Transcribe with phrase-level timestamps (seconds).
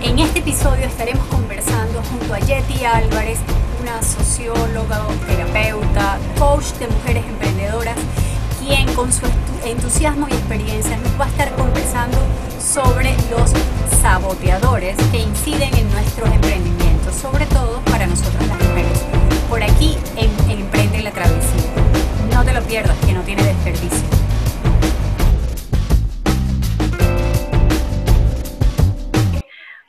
[0.00, 3.38] En este episodio estaremos conversando junto a Yeti Álvarez,
[3.82, 7.96] una socióloga, terapeuta, coach de mujeres emprendedoras,
[8.60, 9.26] quien con su
[9.64, 12.16] entusiasmo y experiencia nos va a estar conversando
[12.60, 13.50] sobre los
[14.00, 19.02] saboteadores que inciden en nuestros emprendimientos, sobre todo para nosotros las mujeres.
[19.48, 21.72] Por aquí en, Emprende la Travesía.
[22.32, 24.27] No te lo pierdas, que no tiene desperdicio.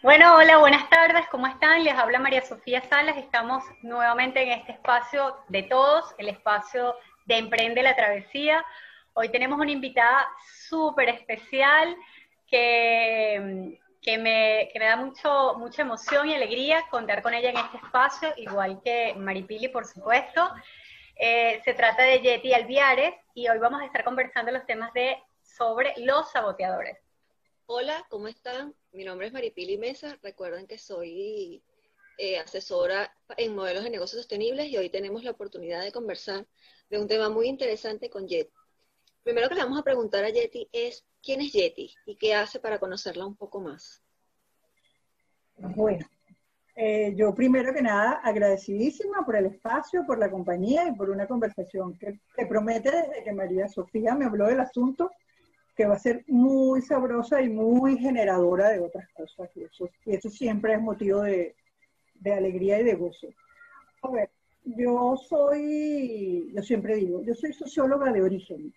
[0.10, 1.84] Bueno, hola, buenas tardes, ¿cómo están?
[1.84, 6.96] Les habla María Sofía Salas, estamos nuevamente en este espacio de todos, el espacio
[7.28, 8.66] de Emprende la Travesía.
[9.14, 10.28] Hoy tenemos una invitada
[10.68, 11.96] súper especial
[12.48, 17.58] que, que, me, que, me, da mucho, mucha emoción y alegría contar con ella en
[17.58, 20.50] este espacio, igual que Maripili, por supuesto.
[21.18, 25.22] Eh, se trata de Yeti Alviares y hoy vamos a estar conversando los temas de
[25.44, 26.98] sobre los saboteadores.
[27.72, 28.74] Hola, ¿cómo están?
[28.94, 30.18] Mi nombre es Maripili Mesa.
[30.24, 31.62] Recuerden que soy
[32.18, 36.48] eh, asesora en modelos de negocios sostenibles y hoy tenemos la oportunidad de conversar
[36.90, 38.52] de un tema muy interesante con Yeti.
[39.22, 42.60] Primero que le vamos a preguntar a Yeti es, ¿quién es Yeti y qué hace
[42.60, 44.02] para conocerla un poco más?
[45.56, 46.08] Bueno,
[46.76, 51.28] eh, yo primero que nada agradecidísima por el espacio, por la compañía y por una
[51.28, 55.12] conversación que, que promete desde que María Sofía me habló del asunto
[55.80, 59.50] que va a ser muy sabrosa y muy generadora de otras cosas.
[59.56, 59.64] Y
[60.14, 61.56] eso, siempre es motivo de,
[62.26, 63.30] alegría y de gozo.
[64.02, 64.30] A ver,
[64.66, 68.74] yo soy, yo siempre digo, yo soy socióloga de origen.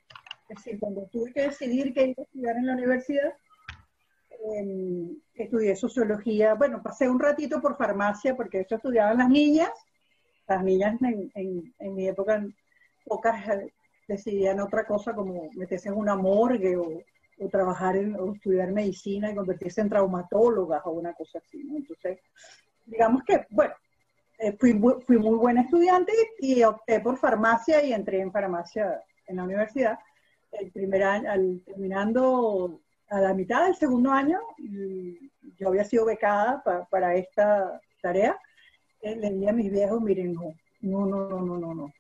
[0.48, 3.34] Es decir, cuando tuve que decidir qué iba a estudiar en la universidad,
[4.54, 6.54] eh, estudié sociología.
[6.54, 9.72] Bueno, pasé un ratito por farmacia porque eso estudiaban las niñas.
[10.46, 12.46] Las niñas en, en, en mi época,
[13.04, 13.44] pocas
[14.08, 17.02] decidían otra cosa como meterse en una morgue o,
[17.50, 21.60] trabajar en, o estudiar medicina y convertirse en traumatólogas o una cosa así.
[21.74, 22.20] Entonces,
[22.86, 23.74] digamos que, bueno,
[24.38, 29.36] eh, fui, fui muy buena estudiante y opté por farmacia y entré en farmacia en
[29.36, 29.98] la universidad.
[30.52, 34.38] El primer año, al, terminando a la mitad del segundo año,
[35.58, 38.38] yo había sido becada para esta tarea.
[39.00, 41.92] Eh, le dije a mis viejos, miren, no, no, no, no, no, no,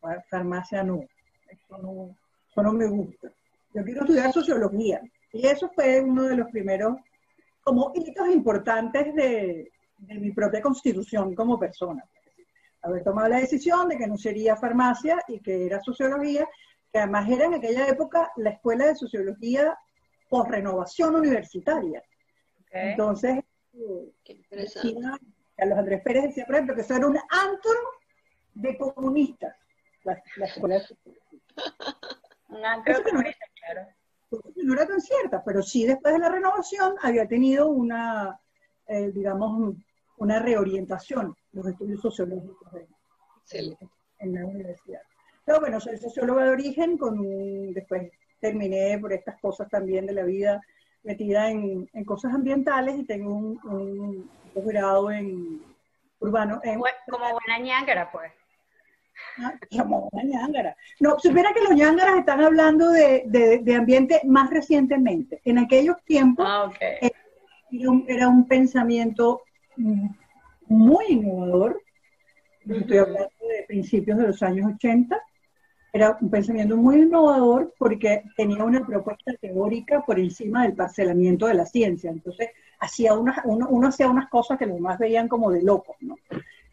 [0.84, 1.06] no,
[1.56, 2.16] farmacia no
[2.52, 3.32] eso no, me gusta.
[3.72, 5.00] Yo quiero estudiar sociología.
[5.32, 6.96] Y eso fue uno de los primeros
[7.62, 12.04] como hitos importantes de, mi propia constitución como persona.
[12.82, 16.46] Haber tomado la decisión de que no sería farmacia y que era sociología,
[16.92, 19.78] que además era en aquella época la escuela de sociología
[20.28, 22.02] por renovación universitaria.
[22.70, 23.38] Entonces,
[25.58, 27.78] a los Andrés Pérez decía, por ejemplo, que eso era un antro
[28.54, 29.54] de comunistas,
[30.04, 31.21] la, la escuela de sociología.
[33.54, 33.88] Claro.
[34.56, 38.40] No era tan cierta, pero sí después de la renovación había tenido una,
[38.86, 39.74] eh, digamos,
[40.16, 42.72] una reorientación los estudios sociológicos
[44.18, 45.02] en la universidad.
[45.44, 48.10] Pero bueno, soy socióloga de origen, con después
[48.40, 50.60] terminé por estas cosas también de la vida
[51.02, 55.62] metida en, cosas ambientales y tengo un, un posgrado en
[56.20, 56.60] urbano.
[56.62, 56.80] En,
[57.10, 58.32] como buena ñángara, pues.
[61.00, 65.40] No, supiera que los ñángaras están hablando de, ambiente más recientemente.
[65.44, 67.10] En aquellos tiempos ah, eh,
[68.06, 69.42] era, un, pensamiento
[70.66, 71.82] muy innovador.
[72.68, 75.20] Estoy hablando de principios de los años 80.
[75.94, 81.54] Era un pensamiento muy innovador porque tenía una propuesta teórica por encima del parcelamiento de
[81.54, 82.10] la ciencia.
[82.10, 82.48] Entonces,
[82.80, 86.16] hacía uno, uno hacía unas cosas que los demás veían como de locos, ¿no?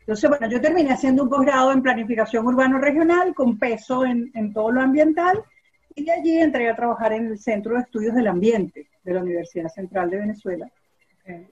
[0.09, 4.81] Entonces, bueno, yo terminé haciendo un posgrado en planificación urbano-regional con peso en, todo lo
[4.81, 5.39] ambiental
[5.93, 9.21] y de allí entré a trabajar en el Centro de Estudios del Ambiente de la
[9.21, 10.67] Universidad Central de Venezuela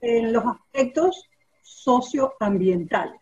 [0.02, 1.30] en los aspectos
[1.62, 3.22] socioambientales.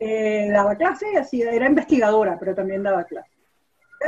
[0.00, 3.30] Eh, daba clase y así, era investigadora, pero también daba clase.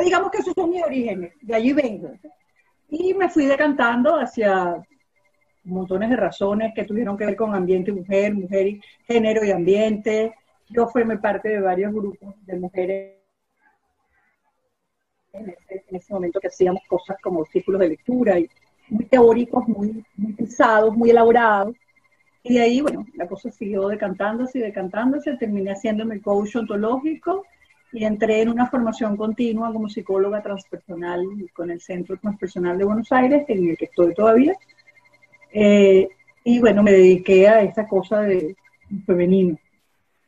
[0.03, 2.11] digamos que esos son mis orígenes, de allí vengo.
[2.89, 4.85] Y me fui decantando hacia
[5.65, 10.35] montones de razones que tuvieron que ver con ambiente mujer, mujer y género y ambiente.
[10.69, 13.21] Yo formé parte de varios grupos de mujeres
[15.33, 18.49] en ese, momento que hacíamos cosas como círculos de lectura y
[18.89, 21.77] muy teóricos, muy, muy pensados, muy elaborados.
[22.43, 25.37] Y de ahí, bueno, la cosa siguió decantándose y decantándose.
[25.37, 27.45] Terminé haciéndome coach ontológico
[27.93, 33.13] y entré en una formación continua como psicóloga transpersonal con el Centro Transpersonal de Buenos
[33.13, 34.55] Aires, en el que estoy todavía.
[35.53, 36.09] Eh,
[36.45, 38.57] y bueno, me dediqué a esa cosa de
[39.05, 39.59] femenino,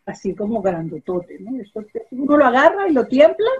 [0.07, 1.61] así como grandotote, ¿no?
[1.61, 3.51] Eso, uno lo agarra y lo tiembla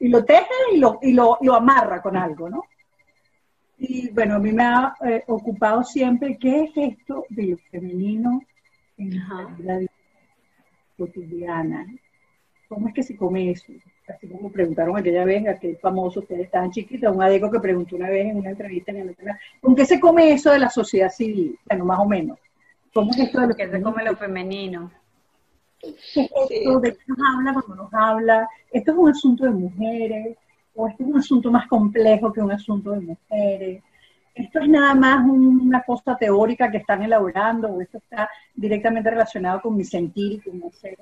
[0.00, 2.64] y lo teje y lo, y lo, lo amarra con algo, ¿no?
[3.78, 8.42] Y bueno, a mí me ha eh, ocupado siempre qué es esto de lo femenino
[8.96, 9.22] en
[9.64, 9.90] la vida
[10.96, 11.86] cotidiana.
[12.68, 13.72] ¿Cómo es que se come eso?
[14.06, 18.10] Así como preguntaron aquella vez, aquel famoso, ustedes estaban chiquitos, un adeco que preguntó una
[18.10, 19.16] vez en una entrevista en el
[19.60, 21.58] ¿con qué se come eso de la sociedad civil?
[21.66, 22.38] Bueno, más o menos.
[22.92, 24.90] ¿Cómo es esto de lo que se come lo femenino?
[25.82, 26.80] esto?
[26.80, 28.48] ¿De qué nos habla cuando nos habla?
[28.70, 30.36] ¿Esto es un asunto de mujeres?
[30.74, 33.82] ¿O esto es un asunto más complejo que un asunto de mujeres?
[34.34, 39.60] ¿Esto es nada más una cosa teórica que están elaborando o esto está directamente relacionado
[39.60, 40.98] con mi sentir y con mi ser?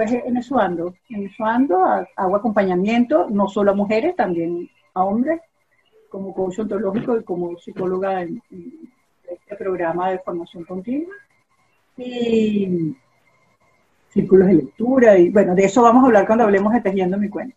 [0.00, 5.04] Pues en eso ando, en eso ando, hago acompañamiento, no solo a mujeres, también a
[5.04, 5.42] hombres,
[6.08, 8.42] como coach ontológico y como psicóloga en,
[9.30, 11.14] este programa de formación continua.
[11.98, 12.96] Y
[14.08, 17.28] círculos de lectura, y bueno, de eso vamos a hablar cuando hablemos de Tejiendo mi
[17.28, 17.54] cuenta.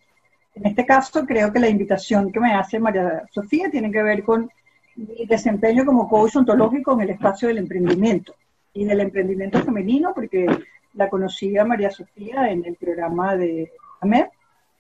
[0.54, 4.22] En este caso, creo que la invitación que me hace María Sofía tiene que ver
[4.22, 4.52] con
[4.98, 8.36] mi desempeño como coach ontológico en el espacio del emprendimiento
[8.74, 10.46] y del emprendimiento femenino, porque
[10.94, 14.30] la conocí a María Sofía en el programa de AMER,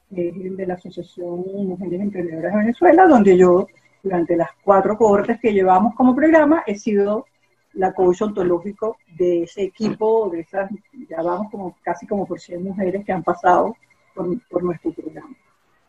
[0.10, 3.68] de la Asociación Mujeres Emprendedoras de Venezuela, donde yo,
[4.04, 7.26] durante las cuatro cohortes que llevamos como programa, he sido
[7.74, 10.70] la coach ontológico de ese equipo, de esas,
[11.10, 13.76] ya vamos como casi como por 100 mujeres que han pasado
[14.14, 15.36] por, nuestro programa.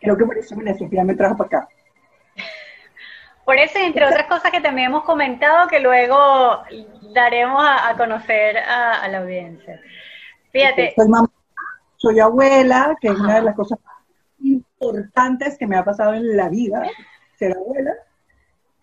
[0.01, 1.69] Creo que por eso María Sofía me trajo para acá.
[3.45, 6.63] Por eso, entre otras cosas que también hemos comentado, que luego
[7.13, 9.81] daremos a, conocer a, la audiencia.
[10.55, 10.93] Fíjate.
[10.95, 11.29] Soy mamá,
[11.97, 13.77] soy abuela, que es una de las cosas
[14.39, 16.89] importantes que me ha pasado en la vida,
[17.37, 17.93] ser abuela.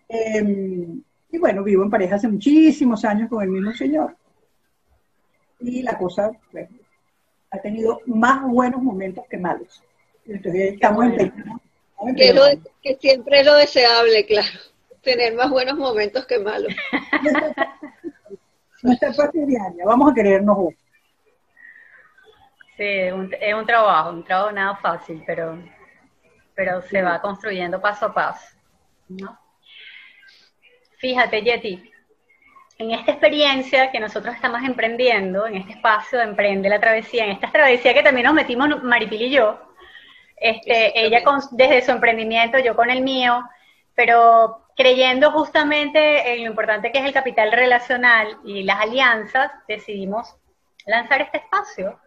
[0.06, 4.14] Em, y bueno, vivo en pareja hace muchísimos años con el mismo señor.
[5.60, 6.68] Y la cosa pues,
[7.50, 9.82] ha tenido más buenos momentos que malos.
[10.26, 11.32] Entonces estamos en
[12.16, 14.58] que, que siempre es lo deseable, claro.
[15.00, 16.74] Tener más buenos momentos que malos.
[18.82, 19.86] Nuestra parte diaria.
[19.86, 20.76] Vamos a querernos hoy.
[22.76, 25.58] Sí, es un trabajo, un trabajo nada fácil, pero,
[26.54, 28.56] pero se va construyendo paso a paso.
[29.08, 29.38] ¿no?
[30.98, 31.90] Fíjate, Yeti,
[32.78, 37.32] en esta experiencia que nosotros estamos emprendiendo, en este espacio de Emprende la Travesía, en
[37.32, 39.60] esta travesía que también nos metimos Maripil y yo,
[40.36, 41.22] este, ella
[41.52, 43.44] desde su emprendimiento, yo con el mío,
[43.94, 50.34] pero creyendo justamente en lo importante que es el capital relacional y las alianzas, decidimos
[50.86, 52.00] lanzar este espacio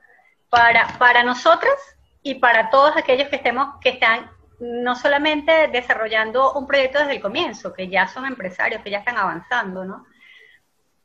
[0.56, 1.75] para, para nosotras
[2.24, 7.22] y para todos aquellos que estemos, que están no solamente desarrollando un proyecto desde el
[7.22, 10.06] comienzo, que ya son empresarios, que ya están avanzando, ¿no?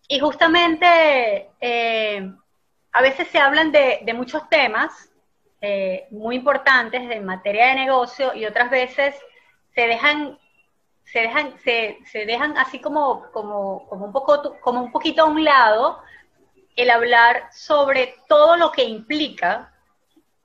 [0.06, 2.32] Y justamente eh,
[2.92, 5.10] a veces se hablan de, muchos temas
[5.60, 9.16] eh, muy importantes en materia de negocio y otras veces
[9.74, 10.38] se dejan
[11.04, 15.26] se dejan se, se dejan así como, como, como un poco como un poquito a
[15.26, 16.00] un lado
[16.80, 19.72] el hablar sobre todo lo que implica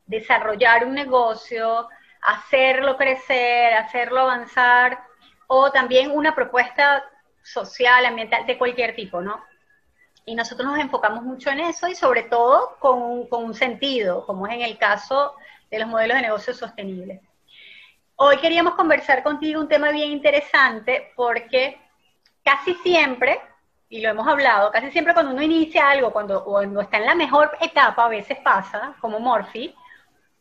[0.06, 1.88] desarrollar un negocio,
[2.22, 5.04] hacerlo crecer, hacerlo avanzar,
[5.48, 7.04] o también una propuesta
[7.44, 9.44] social, ambiental, de cualquier tipo, ¿no?
[10.26, 14.48] Y nosotros nos enfocamos mucho en eso y sobre todo con, con un sentido, como
[14.48, 15.36] es en el caso
[15.70, 17.22] de los modelos de negocio sostenibles.
[18.16, 21.80] Hoy queríamos conversar contigo un tema bien interesante porque
[22.44, 23.40] casi siempre,
[23.90, 27.16] y lo hemos hablado, casi siempre cuando uno inicia algo, cuando, cuando está en la
[27.16, 29.74] mejor etapa, a veces pasa, como Morphy,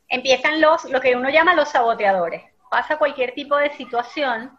[0.09, 2.43] empiezan los, lo que uno llama los saboteadores.
[2.71, 4.59] Pasa cualquier tipo de situación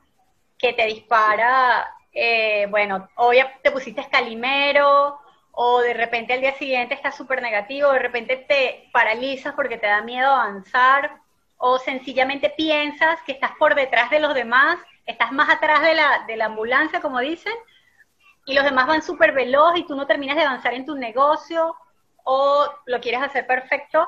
[0.58, 5.20] que te dispara eh, bueno, hoy te pusiste escalimero
[5.52, 9.88] o de repente al día siguiente estás súper negativo, de repente te paralizas porque te
[9.88, 11.20] da miedo avanzar
[11.58, 16.24] o sencillamente piensas que estás por detrás de los demás, estás más atrás de la,
[16.26, 17.54] de la ambulancia, como dicen,
[18.46, 21.76] y los demás van súper veloz y tú no terminas de avanzar en tu negocio
[22.24, 24.08] o lo quieres hacer perfecto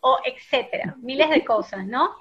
[0.00, 2.14] o etcétera, miles de cosas, ¿no?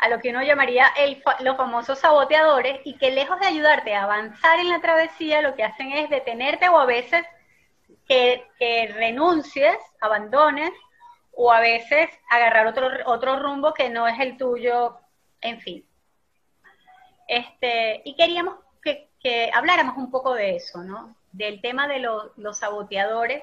[0.00, 4.04] a lo que uno llamaría el, los famosos saboteadores y que lejos de ayudarte a
[4.04, 7.24] avanzar en la travesía, lo que hacen es detenerte o a veces
[8.08, 8.46] que,
[8.94, 10.72] renuncies, abandones
[11.32, 14.98] o a veces agarrar otro, otro rumbo que no es el tuyo,
[15.42, 15.86] en fin.
[17.28, 18.56] Este, y queríamos
[19.22, 21.16] que, habláramos un poco de eso, ¿no?
[21.32, 23.42] Del tema de los saboteadores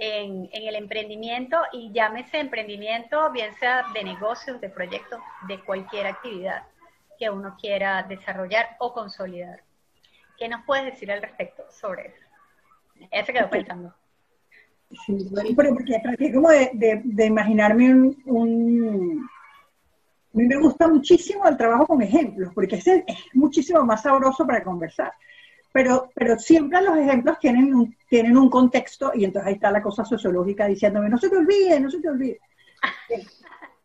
[0.00, 6.62] en, el emprendimiento y llámese emprendimiento, bien sea de negocios, de proyectos, de cualquier actividad
[7.18, 9.62] que uno quiera desarrollar o consolidar.
[10.38, 12.26] ¿Qué nos puedes decir al respecto sobre eso?
[13.10, 13.94] Ese se quedó pensando.
[15.06, 19.28] Sí, bueno, porque traté como de, imaginarme un,
[20.40, 24.62] mí me gusta muchísimo el trabajo con ejemplos, porque ese es muchísimo más sabroso para
[24.62, 25.12] conversar.
[25.72, 29.82] Pero, pero siempre los ejemplos tienen un, tienen un contexto y entonces ahí está la
[29.82, 32.40] cosa sociológica diciéndome, no se te olvide, no se te olvide.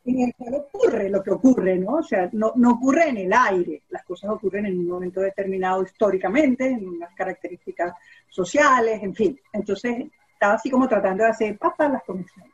[0.08, 1.94] En el cual ocurre lo que ocurre, ¿no?
[1.94, 5.82] O sea, no, no ocurre en el aire, las cosas ocurren en un momento determinado
[5.82, 7.96] históricamente, en unas características
[8.30, 9.40] sociales, en fin.
[9.52, 12.54] Entonces, estaba así como tratando de hacer pasar las conexiones.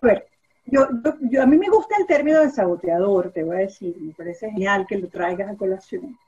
[0.00, 0.26] A ver,
[0.66, 0.88] yo,
[1.30, 4.50] yo, a mí me gusta el término de saboteador, te voy a decir, me parece
[4.50, 6.18] genial que lo traigas a colación.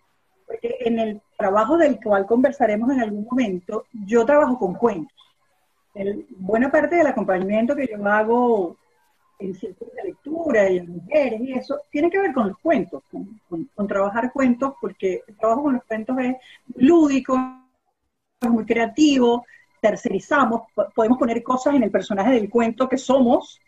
[0.46, 5.16] Porque en el trabajo del cual conversaremos en algún momento, yo trabajo con cuentos.
[5.94, 8.76] El, buena parte del acompañamiento que yo hago
[9.38, 13.02] en círculos de lectura y en mujeres y eso, tiene que ver con los cuentos,
[13.10, 16.36] con, trabajar cuentos, porque el trabajo con los cuentos es
[16.76, 17.38] lúdico,
[18.40, 19.44] es muy creativo,
[19.80, 20.62] tercerizamos,
[20.94, 23.60] podemos poner cosas en el personaje del cuento que somos,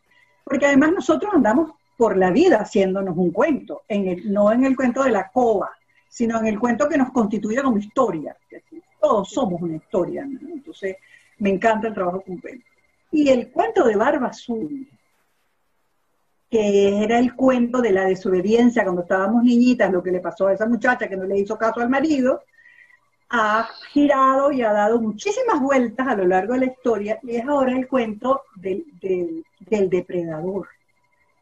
[0.49, 4.75] porque además nosotros andamos por la vida haciéndonos un cuento, en el, no en el
[4.75, 5.71] cuento de la cova,
[6.09, 8.37] sino en el cuento que nos constituye como historia.
[9.01, 10.97] Todos somos una historia, entonces
[11.39, 12.41] me encanta el trabajo con.
[13.11, 14.89] Y el cuento de Barba Azul,
[16.51, 20.55] que era el cuento de la desobediencia cuando estábamos niñitas, lo que le pasó a
[20.55, 22.43] esa muchacha que no le hizo caso al marido,
[23.31, 27.47] ha girado y ha dado muchísimas vueltas a lo largo de la historia y es
[27.47, 30.69] ahora el cuento del, del depredador,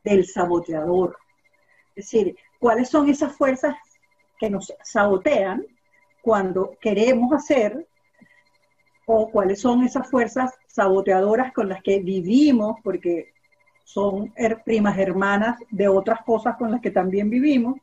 [0.02, 1.16] del saboteador.
[1.94, 3.76] Es decir, cuáles son esas fuerzas
[4.38, 5.64] que nos sabotean
[6.22, 7.86] cuando queremos hacer
[9.06, 13.32] o cuáles son esas fuerzas saboteadoras con las que vivimos porque
[13.84, 17.78] son primas hermanas de otras cosas con las que también vivimos.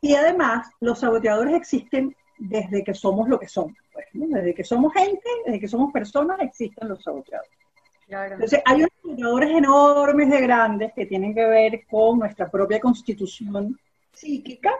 [0.00, 2.16] Y además, los saboteadores existen
[2.48, 3.76] desde que somos lo que somos.
[3.92, 7.50] Pues, desde que somos gente, desde que somos personas, existen los saboteadores.
[8.08, 13.78] Entonces, hay unos saboteadores enormes de grandes que tienen que ver con nuestra propia constitución
[14.12, 14.74] psíquica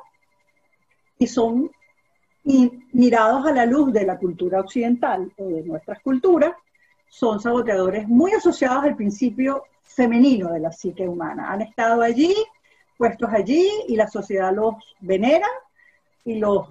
[1.19, 1.71] y son
[2.45, 6.53] mirados a la luz de la cultura occidental o de nuestras culturas,
[7.09, 11.53] son saboteadores muy asociados al principio femenino de la psique humana.
[11.53, 12.35] Han estado allí,
[12.99, 15.47] puestos allí, y la sociedad los venera
[16.25, 16.69] y los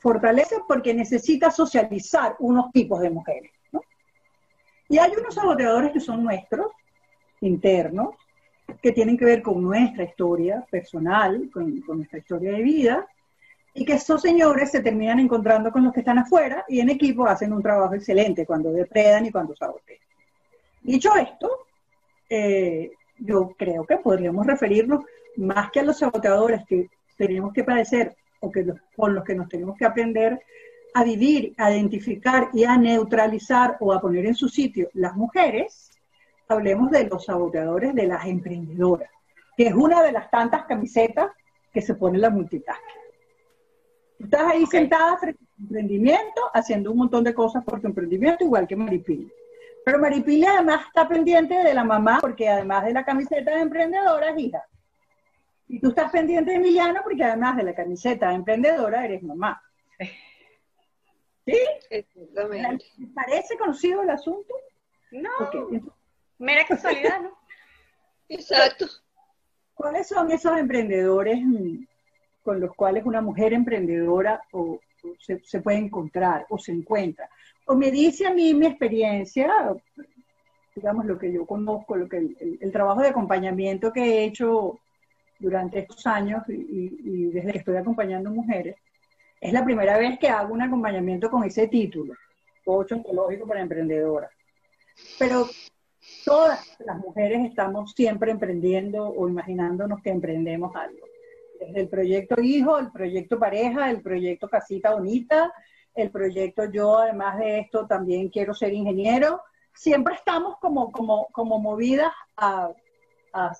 [0.00, 3.52] fortalece porque necesita socializar unos tipos de mujeres.
[4.88, 6.72] Y hay unos saboteadores que son nuestros,
[7.40, 8.14] internos,
[8.82, 13.06] que tienen que ver con nuestra historia personal, con, con nuestra historia de vida,
[13.74, 17.26] y que esos señores se terminan encontrando con los que están afuera y en equipo
[17.26, 20.00] hacen un trabajo excelente cuando depredan y cuando sabotean.
[20.82, 21.66] Dicho esto,
[22.28, 25.04] eh, yo creo que podríamos referirnos
[25.36, 28.66] más que a los saboteadores que tenemos que padecer o que
[28.96, 30.40] con los que nos tenemos que aprender
[30.94, 35.90] a vivir, a identificar y a neutralizar o a poner en su sitio las mujeres,
[36.48, 39.10] hablemos de los saboteadores de las emprendedoras,
[39.56, 41.30] que es una de las tantas camisetas
[41.72, 42.80] que se pone la multitask.
[44.18, 48.44] Estás ahí sentada frente a tu emprendimiento, haciendo un montón de cosas por tu emprendimiento,
[48.44, 49.30] igual que Maripili.
[49.84, 54.30] Pero Maripili además está pendiente de la mamá, porque además de la camiseta de emprendedora
[54.30, 54.64] es hija.
[55.68, 59.62] Y tú estás pendiente de Emiliano, porque además de la camiseta de emprendedora eres mamá.
[61.44, 61.58] ¿Sí?
[61.90, 62.84] Exactamente.
[62.98, 64.54] ¿Te parece conocido el asunto?
[65.10, 65.30] No.
[66.38, 67.38] Mera casualidad, ¿no?
[68.28, 68.86] Exacto.
[69.74, 71.38] ¿Cuáles son esos emprendedores
[72.42, 74.80] con los cuales una mujer emprendedora o,
[75.18, 77.28] se, puede encontrar o se encuentra.
[77.66, 79.52] O me dice a mí mi experiencia,
[80.74, 82.16] digamos lo que yo conozco, lo que
[82.60, 84.78] el, trabajo de acompañamiento que he hecho
[85.38, 88.76] durante estos años y, desde que estoy acompañando mujeres,
[89.40, 92.14] es la primera vez que hago un acompañamiento con ese título,
[92.64, 94.30] coach ontológico para emprendedoras.
[95.18, 95.48] Pero
[96.24, 101.08] todas las mujeres estamos siempre emprendiendo o imaginándonos que emprendemos algo
[101.58, 105.52] desde el proyecto hijo, el proyecto pareja, el proyecto casita bonita,
[105.94, 109.42] el proyecto yo, además de esto, también quiero ser ingeniero.
[109.74, 112.70] Siempre estamos como, como, como movidas a,
[113.32, 113.52] a,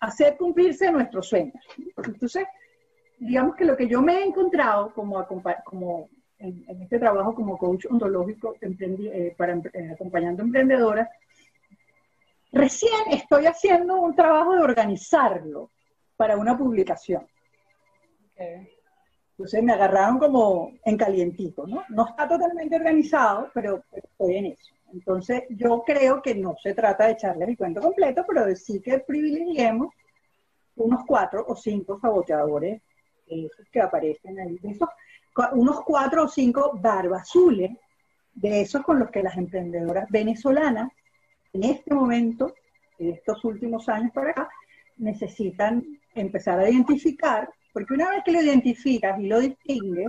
[0.00, 1.54] hacer cumplirse nuestros sueños.
[2.04, 2.44] Entonces,
[3.18, 5.24] digamos que lo que yo me he encontrado como,
[5.64, 11.08] como en, este trabajo como coach ontológico eh, para eh, acompañando emprendedoras
[12.54, 15.70] Recién estoy haciendo un trabajo de organizarlo
[16.16, 17.26] para una publicación.
[18.36, 21.82] Entonces me agarraron como en calientito, ¿no?
[21.88, 24.72] No está totalmente organizado, pero, estoy en eso.
[24.94, 28.80] Entonces yo creo que no se trata de echarle mi cuento completo, pero de sí
[28.80, 29.92] que privilegiemos
[30.76, 32.80] unos cuatro o cinco saboteadores
[33.26, 34.88] esos que aparecen ahí, esos,
[35.52, 37.72] unos cuatro o cinco barbazules
[38.34, 40.92] de esos con los que las emprendedoras venezolanas
[41.52, 42.54] en este momento,
[42.98, 44.48] en estos últimos años para acá,
[44.98, 45.84] necesitan
[46.14, 50.08] empezar a identificar, porque una vez que lo identificas y lo distingues,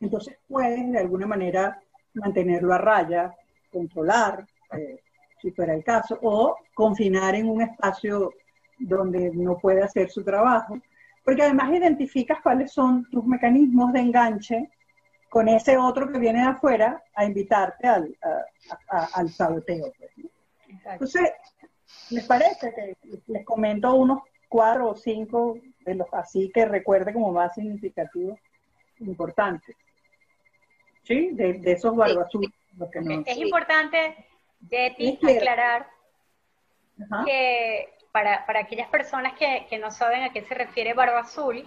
[0.00, 1.80] entonces puedes de alguna manera
[2.14, 3.34] mantenerlo a raya,
[3.70, 5.00] controlar, eh,
[5.40, 8.32] si fuera el caso, o confinar en un espacio
[8.78, 10.78] donde no puede hacer su trabajo,
[11.24, 14.70] porque además identificas cuáles son tus mecanismos de enganche
[15.28, 18.16] con ese otro que viene de afuera a invitarte al,
[18.88, 19.92] al saboteo.
[19.96, 20.10] Pues,
[20.84, 21.30] Entonces,
[22.10, 22.96] ¿les parece que
[23.28, 28.38] les comento unos cuatro o cinco de los así que recuerde como más significativos,
[28.98, 29.76] importantes?
[31.04, 31.30] ¿Sí?
[31.32, 31.94] De, esos
[33.26, 34.26] Es importante,
[34.68, 35.88] Jetty, aclarar
[37.24, 41.64] que para, aquellas personas que, no saben a qué se refiere Barba Azul,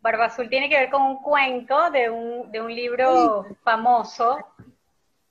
[0.00, 4.38] Barba Azul tiene que ver con un cuento de un, de un libro famoso.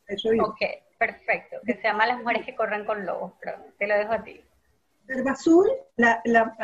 [0.08, 0.62] Eso Ok,
[0.98, 4.24] perfecto, que se llama Las mujeres que corren con lobos, pero te lo dejo a
[4.24, 4.42] ti.
[5.08, 6.56] Barba Azul, la, la,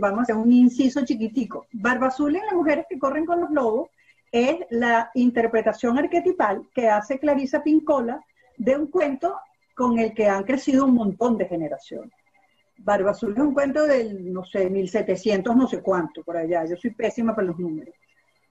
[0.00, 1.66] vamos a hacer un inciso chiquitico.
[1.72, 3.90] Barba Azul en las mujeres que corren con los lobos
[4.36, 8.22] es la interpretación arquetipal que hace Clarisa Pincola
[8.58, 9.38] de un cuento
[9.74, 12.12] con el que han crecido un montón de generaciones.
[12.76, 16.66] Barba Azul es un cuento del, no sé, 1700, no sé cuánto, por allá.
[16.66, 17.94] Yo soy pésima para los números.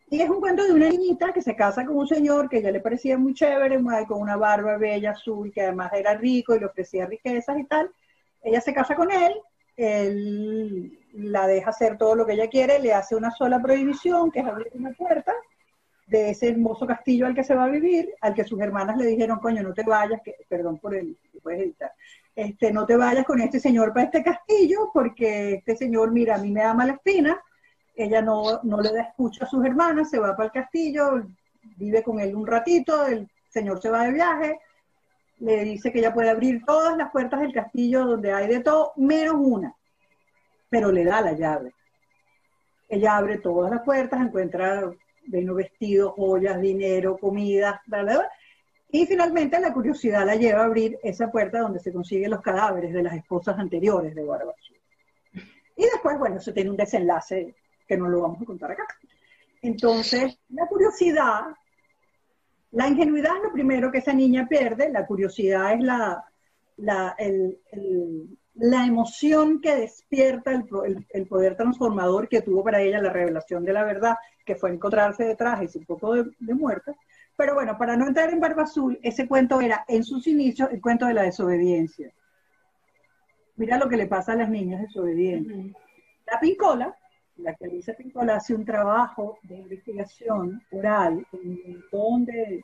[0.09, 2.71] Y es un cuento de una niñita que se casa con un señor que ya
[2.71, 6.65] le parecía muy chévere, con una barba bella azul, que además era rico y le
[6.65, 7.91] ofrecía riquezas y tal.
[8.41, 9.33] Ella se casa con él,
[9.77, 14.39] él la deja hacer todo lo que ella quiere, le hace una sola prohibición, que
[14.39, 15.33] es abrir una puerta
[16.07, 19.05] de ese hermoso castillo al que se va a vivir, al que sus hermanas le
[19.05, 21.91] dijeron, coño, no te vayas, que, perdón por el, puedes editar,
[22.35, 26.37] este, no te vayas con este señor para este castillo, porque este señor, mira, a
[26.39, 27.41] mí me da mala espina,
[27.95, 31.25] ella no, no le da escucha a sus hermanas, se va para el castillo,
[31.77, 34.59] vive con él un ratito, el señor se va de viaje,
[35.39, 38.93] le dice que ella puede abrir todas las puertas del castillo donde hay de todo,
[38.95, 39.73] menos una,
[40.69, 41.73] pero le da la llave.
[42.87, 44.91] Ella abre todas las puertas, encuentra
[45.27, 48.31] vino vestidos, joyas, dinero, comida, bla, bla, bla,
[48.95, 52.93] y finalmente la curiosidad la lleva a abrir esa puerta donde se consiguen los cadáveres
[52.93, 54.53] de las esposas anteriores de Barba
[55.75, 57.55] Y después, bueno, se tiene un desenlace
[57.87, 58.87] que no lo vamos a contar acá.
[59.61, 61.41] Entonces, la curiosidad,
[62.71, 65.81] la ingenuidad es lo primero que esa niña pierde, la curiosidad es
[66.77, 67.15] la,
[68.55, 73.83] la emoción que despierta el, poder transformador que tuvo para ella la revelación de la
[73.83, 74.15] verdad,
[74.45, 76.95] que fue encontrarse detrás y un poco de, de muerta,
[77.37, 80.81] pero bueno, para no entrar en Barba Azul, ese cuento era en sus inicios el
[80.81, 82.11] cuento de la desobediencia.
[83.57, 85.73] Mira lo que le pasa a las niñas desobedientes.
[86.31, 86.95] La Pincola,
[87.37, 92.63] la que dice Pincola, hace un trabajo de investigación oral en un montón de,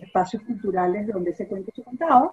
[0.00, 2.30] espacios culturales donde ese cuento se contaba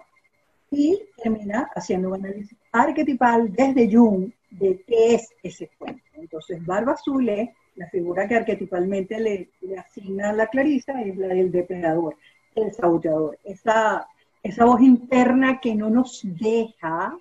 [0.74, 6.02] y termina haciendo un análisis arquetipal desde Jung de qué es ese cuento.
[6.14, 11.28] Entonces, Barba Azul es la figura que arquetipalmente le, asigna a la Clarisa es la
[11.28, 12.16] del depredador,
[12.54, 13.38] el saboteador.
[13.44, 14.06] Esa,
[14.42, 17.16] esa voz interna que no nos deja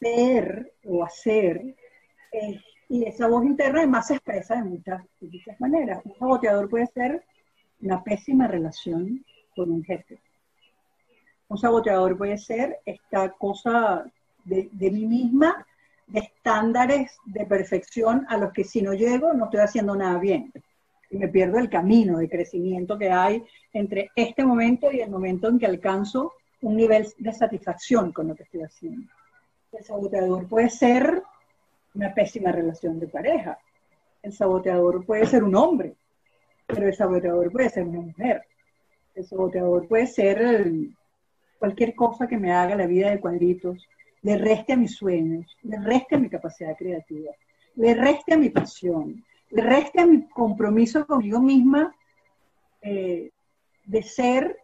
[0.00, 1.76] ser o hacer,
[2.32, 6.00] eh, y esa voz interna además se expresa de muchas, de muchas maneras.
[6.04, 7.24] Un saboteador puede ser
[7.80, 10.18] una pésima relación con un jefe.
[11.48, 14.04] Un saboteador puede ser esta cosa
[14.44, 15.66] de, mí misma
[16.06, 20.52] de estándares de perfección a los que si no llego no estoy haciendo nada bien.
[21.10, 25.48] Y me pierdo el camino de crecimiento que hay entre este momento y el momento
[25.48, 26.32] en que alcanzo
[26.62, 29.12] un nivel de satisfacción con lo que estoy haciendo.
[29.72, 31.22] El saboteador puede ser
[31.94, 33.58] una pésima relación de pareja.
[34.22, 35.94] El saboteador puede ser un hombre,
[36.66, 38.42] pero el saboteador puede ser una mujer.
[39.14, 40.68] El saboteador puede ser
[41.58, 43.88] cualquier cosa que me haga la vida de cuadritos,
[44.22, 47.32] le reste a mis sueños, le reste a mi capacidad creativa,
[47.76, 51.94] le reste a mi pasión, le reste a mi compromiso conmigo misma
[52.82, 53.30] eh,
[53.84, 54.58] de ser,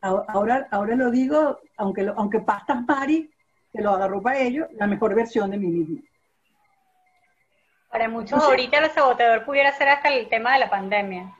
[0.00, 3.30] ahora, ahora lo digo, aunque, lo, aunque pastas Mari,
[3.72, 6.00] que lo agarró para ello, la mejor versión de mí misma.
[7.90, 11.36] Para muchos ahorita el saboteador pudiera ser hasta el tema de la pandemia.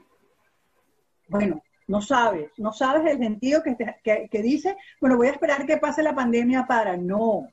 [1.29, 5.77] Bueno, no sabes, no sabes el sentido que, que, dice, bueno, voy a esperar que
[5.77, 7.47] pase la pandemia para, no.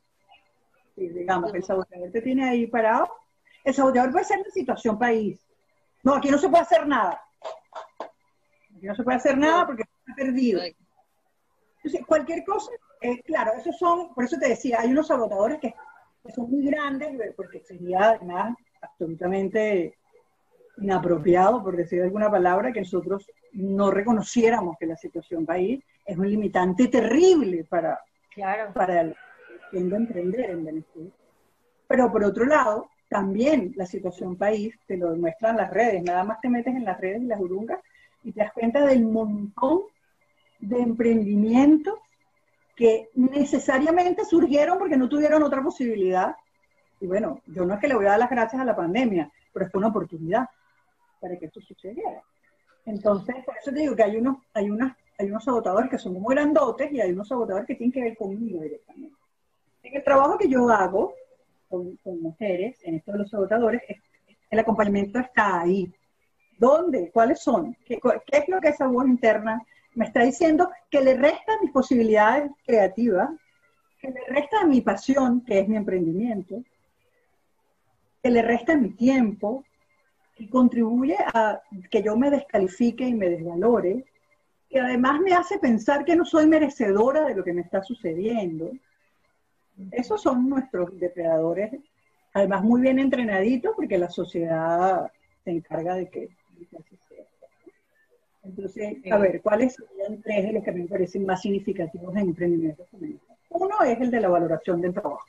[0.96, 3.12] digamos, el saboteador te tiene ahí parado.
[3.66, 5.46] El saboteador puede ser la situación país.
[6.04, 7.22] No, aquí no se puede hacer nada.
[8.78, 10.62] Aquí no se puede hacer nada porque está perdido.
[10.64, 12.72] Entonces, cualquier cosa,
[13.02, 15.76] eh, claro, esos son, por eso te decía, hay unos sabotadores que,
[16.24, 19.99] que son muy grandes, porque sería además absolutamente
[20.82, 26.30] inapropiado, por decir alguna palabra, que nosotros no reconociéramos que la situación país es un
[26.30, 28.00] limitante terrible para,
[28.34, 28.74] claro.
[28.74, 29.16] para el
[29.72, 31.12] que emprender en Venezuela.
[31.88, 36.40] Pero por otro lado, también la situación país, te lo demuestran las redes, nada más
[36.42, 37.80] te metes en las redes y las urungas
[38.24, 39.82] y te das cuenta del montón
[40.60, 41.96] de emprendimientos
[42.76, 46.36] que necesariamente surgieron porque no tuvieron otra posibilidad.
[47.02, 49.32] Y bueno, yo no es que le voy a dar las gracias a la pandemia,
[49.52, 50.48] pero es una oportunidad
[51.20, 52.24] para que esto sucediera.
[52.86, 56.14] Entonces, por eso te digo que hay unos, hay unas, hay unos agotadores que son
[56.14, 59.16] muy grandotes y hay unos agotadores que tienen que ver conmigo directamente.
[59.84, 61.14] En el trabajo que yo hago
[61.68, 63.82] con, mujeres, en esto de los agotadores,
[64.50, 65.92] el acompañamiento está ahí.
[66.58, 67.12] ¿Dónde?
[67.12, 67.76] ¿Cuáles son?
[67.86, 69.62] ¿Qué, ¿Qué, es lo que esa voz interna
[69.96, 70.70] me está diciendo?
[70.90, 73.30] Que le resta mis posibilidades creativas,
[74.00, 76.64] que le resta mi pasión, que es mi emprendimiento,
[78.22, 79.64] que le resta mi tiempo,
[80.40, 84.06] y contribuye a que yo me descalifique y me desvalore,
[84.70, 88.72] que además me hace pensar que no soy merecedora de lo que me está sucediendo.
[89.92, 91.74] Esos son nuestros depredadores,
[92.34, 95.12] además muy bien entrenaditos, porque la sociedad
[95.44, 96.30] se encarga de que,
[96.78, 97.26] así sea.
[98.44, 102.88] Entonces, a ver, ¿cuáles serían tres de los que me parecen más significativos en emprendimiento
[103.50, 105.26] Uno es el de la valoración del trabajo.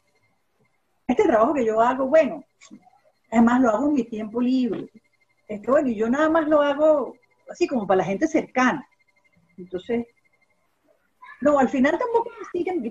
[1.08, 2.44] Este trabajo que yo hago, bueno,
[3.30, 4.88] Además lo hago en mi tiempo libre.
[5.48, 7.16] Esto, bueno, y yo nada más lo hago
[7.50, 8.86] así como para la gente cercana.
[9.56, 10.06] Entonces,
[11.40, 12.82] no, al final tampoco me siguen,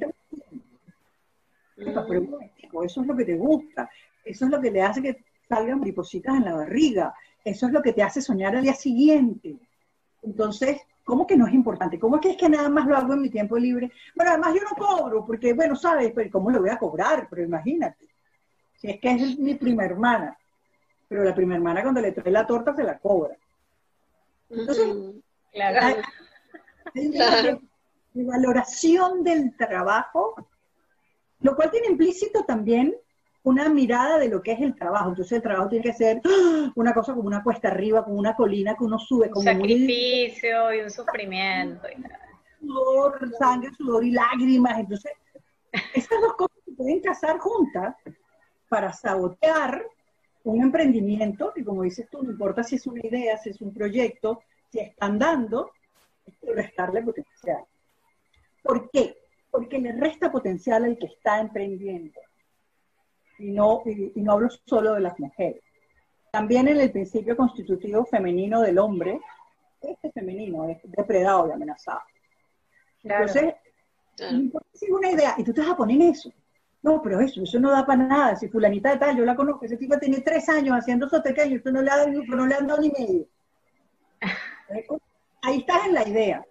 [1.77, 3.89] pero eso es lo que te gusta,
[4.25, 7.81] eso es lo que le hace que salgan maripositas en la barriga, eso es lo
[7.81, 9.57] que te hace soñar al día siguiente.
[10.21, 11.99] Entonces, ¿cómo que no es importante?
[11.99, 13.91] ¿Cómo es que es que nada más lo hago en mi tiempo libre?
[14.15, 17.27] Bueno, además yo no cobro, porque, bueno, sabes, pero ¿cómo lo voy a cobrar?
[17.29, 18.07] Pero imagínate.
[18.79, 20.37] Si es que es mi prima hermana,
[21.07, 23.35] pero la prima hermana cuando le trae la torta se la cobra.
[24.49, 24.87] Entonces,
[25.51, 26.01] claro.
[27.11, 27.61] claro.
[28.13, 30.35] valoración del trabajo,
[31.41, 32.95] lo cual tiene implícito también
[33.43, 35.09] una mirada de lo que es el trabajo.
[35.09, 36.71] Entonces el trabajo tiene que ser ¡ah!
[36.75, 39.29] una cosa como una cuesta arriba, como una colina que uno sube.
[39.29, 41.87] Como un sacrificio y un sufrimiento.
[41.89, 44.79] Y sudor, sangre, sudor y lágrimas.
[44.79, 45.11] Entonces,
[45.93, 47.95] esas dos cosas se pueden casar juntas
[48.69, 49.83] para sabotear
[50.43, 53.73] un emprendimiento, y como dices tú, no importa si es una idea, si es un
[53.73, 55.71] proyecto, si están dando,
[56.25, 57.65] es restarle potencial.
[58.63, 59.17] ¿Por qué?
[59.51, 62.19] Porque le resta potencial al que está emprendiendo.
[63.39, 65.61] Y no, y, no hablo solo de las mujeres.
[66.31, 69.19] También en el principio constitutivo femenino del hombre,
[69.81, 72.01] este femenino es depredado y amenazado.
[73.03, 73.55] Entonces,
[74.19, 76.31] no importa si es una idea, y tú te vas a poner eso.
[76.81, 78.35] No, pero eso, eso no da para nada.
[78.35, 81.61] Si fulanita de tal, yo la conozco, ese tipo tiene tres años haciendo esos pequeños,
[81.65, 83.25] no le, ha, no le han dado ni medio.
[85.41, 86.45] Ahí estás en la idea.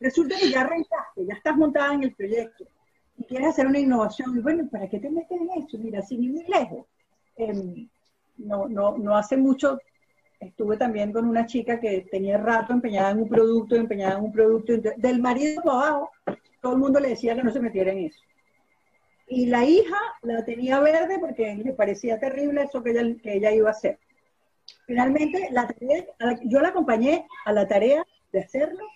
[0.00, 2.64] Resulta que ya arrancaste, ya estás montada en el proyecto
[3.16, 4.36] y quieres hacer una innovación.
[4.36, 5.78] Y bueno, ¿para qué te metes en eso?
[5.78, 6.86] Mira, sin ir muy lejos.
[7.36, 7.88] Em,
[8.38, 9.78] no, no, no hace mucho
[10.46, 14.32] estuve también con una chica que tenía rato empeñada en un producto, empeñada en un
[14.32, 16.10] producto, del marido para abajo,
[16.60, 18.20] todo el mundo le decía que no se metiera en eso.
[19.26, 23.52] Y la hija la tenía verde porque le parecía terrible eso que ella, que ella
[23.52, 23.98] iba a hacer.
[24.86, 25.66] Finalmente, la
[26.44, 28.86] yo la acompañé a la tarea de hacerlo,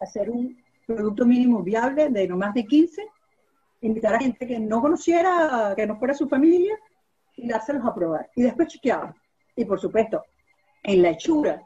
[0.00, 3.06] hacer un producto mínimo viable de no más de 15,
[3.80, 6.78] invitar a gente que no conociera, que no fuera su familia,
[7.36, 8.30] y dárselos a probar.
[8.36, 9.14] Y después chequeaba.
[9.56, 10.24] Y por supuesto,
[10.82, 11.62] en la hechura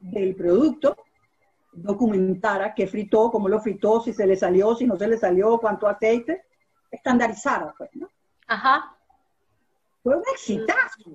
[0.00, 0.96] del producto,
[1.72, 5.58] documentara qué fritó, cómo lo fritó, si se le salió, si no se le salió,
[5.58, 6.44] cuánto aceite,
[6.94, 8.08] estandarizada, pues, ¿no?
[8.46, 8.96] Ajá.
[10.02, 11.10] Fue un exitazo.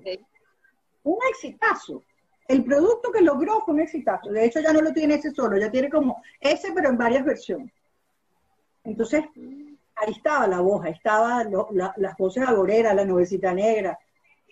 [1.02, 2.02] Un exitazo.
[2.48, 4.30] El producto que logró fue un exitazo.
[4.30, 7.24] De hecho, ya no lo tiene ese solo, ya tiene como ese, pero en varias
[7.24, 7.72] versiones.
[8.82, 9.24] Entonces,
[9.94, 11.52] ahí estaba la voz, ahí estaban
[11.96, 13.98] las voces agoreras, la nubecita negra.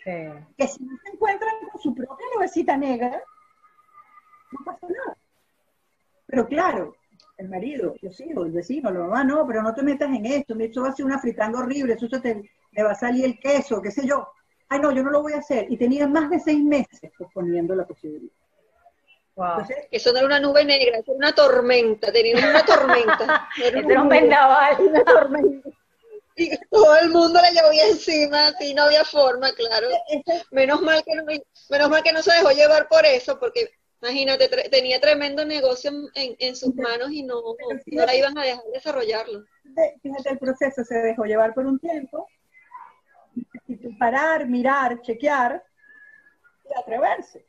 [0.04, 3.20] Que si no se encuentran con su propia nubecita negra,
[4.52, 5.16] no pasa nada.
[6.26, 6.94] Pero claro,
[7.38, 10.58] el marido, los hijos, el vecino, la mamá, no, pero no te metas en esto,
[10.58, 12.42] esto va a ser una fritanga horrible, eso se te,
[12.82, 14.28] va a salir el queso, qué sé yo.
[14.68, 15.66] Ay, no, yo no lo voy a hacer.
[15.70, 18.32] Y tenía más de seis meses posponiendo la posibilidad.
[19.34, 19.64] Wow.
[19.92, 23.48] eso no era una nube negra, era una tormenta, tenía una tormenta.
[23.64, 24.76] era un vendaval.
[24.80, 25.70] Una tormenta.
[26.34, 29.86] Y todo el mundo le llovía encima, así no había forma, claro.
[30.50, 33.70] Menos mal que no, menos mal que no se dejó llevar por eso, porque
[34.00, 39.44] Imagínate, tenía tremendo negocio en, sus manos y no, no la iban a dejar desarrollarlo.
[40.02, 42.28] Fíjate, el proceso se dejó llevar por un tiempo,
[43.98, 45.62] parar, mirar, chequear
[46.64, 47.44] y atreverse.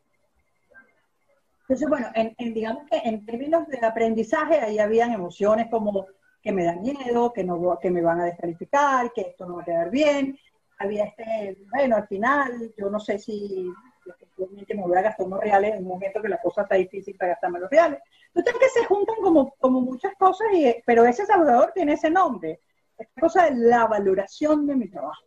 [1.61, 6.07] Entonces, bueno, en, digamos que en términos de aprendizaje, ahí habían emociones como
[6.41, 9.61] que me dan miedo, que, no, que me van a descalificar, que esto no va
[9.61, 10.35] a quedar bien,
[10.79, 13.71] había este, bueno, al final, yo no sé si
[14.13, 17.15] efectivamente me voy a gastar unos reales en un momento que la cosa está difícil
[17.15, 17.99] para gastarme los reales.
[18.33, 22.59] Entonces que se juntan como, como muchas cosas, y, pero ese Salvador tiene ese nombre,
[22.97, 25.23] esta cosa de la valoración de mi trabajo.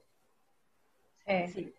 [1.26, 1.72] Sí.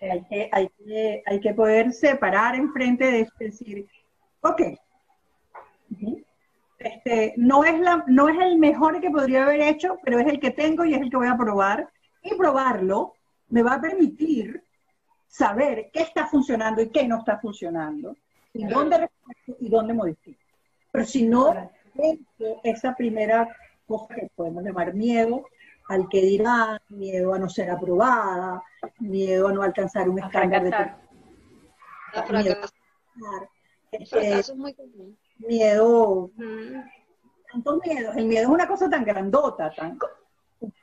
[0.00, 3.86] Hay, que, hay, que, hay que poder separar enfrente de eso, decir,
[4.40, 4.62] ok,
[6.78, 10.40] este, no, es la, no es el mejor que podría haber hecho, pero es el
[10.40, 11.88] que tengo y es el que voy a probar.
[12.22, 13.14] Y probarlo
[13.48, 14.62] me va a permitir
[15.30, 18.16] saber qué está funcionando y qué no está funcionando,
[18.52, 19.08] y dónde
[19.60, 20.40] y dónde modifico.
[20.90, 21.70] Pero si no,
[22.64, 23.48] esa primera
[23.86, 25.46] cosa que podemos llamar miedo
[25.88, 28.62] al que dirá, miedo a no ser aprobada,
[28.98, 30.70] miedo a no alcanzar un estándar de...
[33.92, 35.16] Miedo, muy común
[35.46, 36.30] miedo,
[37.50, 38.16] tantos miedos.
[38.16, 39.98] El miedo es una cosa tan grandota, tan...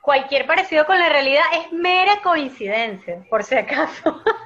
[0.02, 4.22] Cualquier parecido con la realidad es mera coincidencia, por si acaso.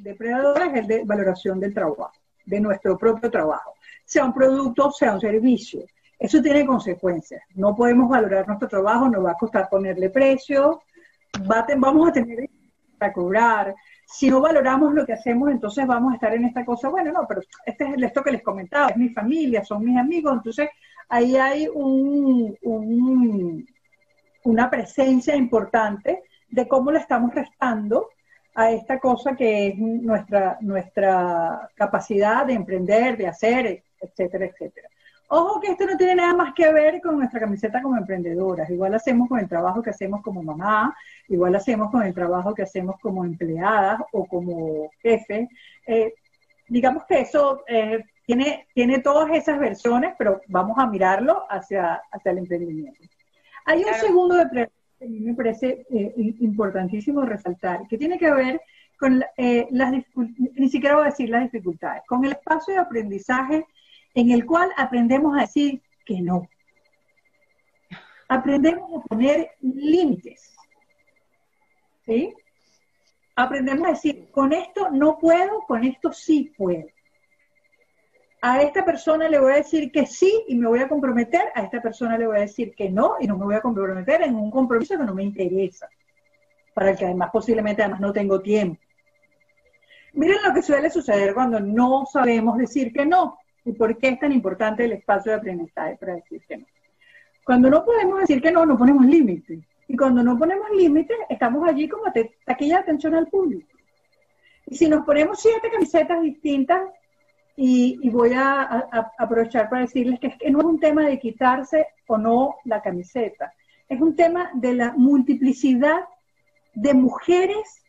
[0.00, 2.12] Depredador es de valoración del trabajo,
[2.44, 5.84] de nuestro propio trabajo, sea un producto, sea un servicio.
[6.18, 7.42] Eso tiene consecuencias.
[7.54, 10.82] No podemos valorar nuestro trabajo, nos va a costar ponerle precio,
[11.46, 12.48] vamos a tener
[12.98, 13.74] para cobrar,
[14.06, 17.26] si no valoramos lo que hacemos, entonces vamos a estar en esta cosa, bueno, no,
[17.26, 20.68] pero este es esto que les comentaba, es mi familia, son mis amigos, entonces
[21.08, 22.56] ahí hay un,
[24.44, 28.10] una presencia importante de cómo le estamos restando
[28.54, 34.88] a esta cosa que es nuestra, nuestra capacidad de emprender, de hacer, etcétera, etcétera.
[35.28, 38.68] Ojo que esto no tiene nada más que ver con nuestra camiseta como emprendedoras.
[38.68, 40.94] Igual hacemos con el trabajo que hacemos como mamá,
[41.28, 45.48] igual hacemos con el trabajo que hacemos como empleadas o como jefe.
[45.86, 46.12] Eh,
[46.68, 52.32] digamos que eso eh, tiene, tiene todas esas versiones, pero vamos a mirarlo hacia, hacia
[52.32, 53.00] el emprendimiento.
[53.64, 54.44] Hay un segundo de
[55.02, 58.60] a mí me parece eh, importantísimo resaltar, que tiene que ver
[58.98, 59.18] con
[59.70, 59.92] las
[60.54, 63.66] ni siquiera voy a decir las dificultades, con el espacio de aprendizaje
[64.14, 66.48] en el cual aprendemos a decir que no.
[68.28, 70.54] Aprendemos a poner límites.
[72.06, 72.32] ¿Sí?
[73.36, 76.86] Aprendemos a decir, con esto no puedo, con esto sí puedo.
[78.44, 81.62] A esta persona le voy a decir que sí y me voy a comprometer, a
[81.62, 84.34] esta persona le voy a decir que no y no me voy a comprometer en
[84.34, 85.88] un compromiso que no me interesa,
[86.74, 88.80] para el que además posiblemente además no tengo tiempo.
[90.14, 93.38] Miren lo que suele suceder cuando no sabemos decir que no.
[93.64, 96.66] ¿Y por qué es tan importante el espacio de aprendizaje para decir que no?
[97.44, 99.60] Cuando no podemos decir que no, no ponemos límites.
[99.86, 102.04] Y cuando no ponemos límites, estamos allí como
[102.44, 103.68] taquilla de atención al público.
[104.66, 106.80] Y si nos ponemos siete camisetas distintas,
[107.56, 108.88] y, voy a,
[109.18, 112.80] aprovechar para decirles que, es que no es un tema de quitarse o no la
[112.80, 113.52] camiseta,
[113.88, 116.04] es un tema de la multiplicidad
[116.74, 117.84] de mujeres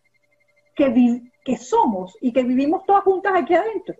[0.76, 3.96] que, que somos y que vivimos todas juntas aquí adentro.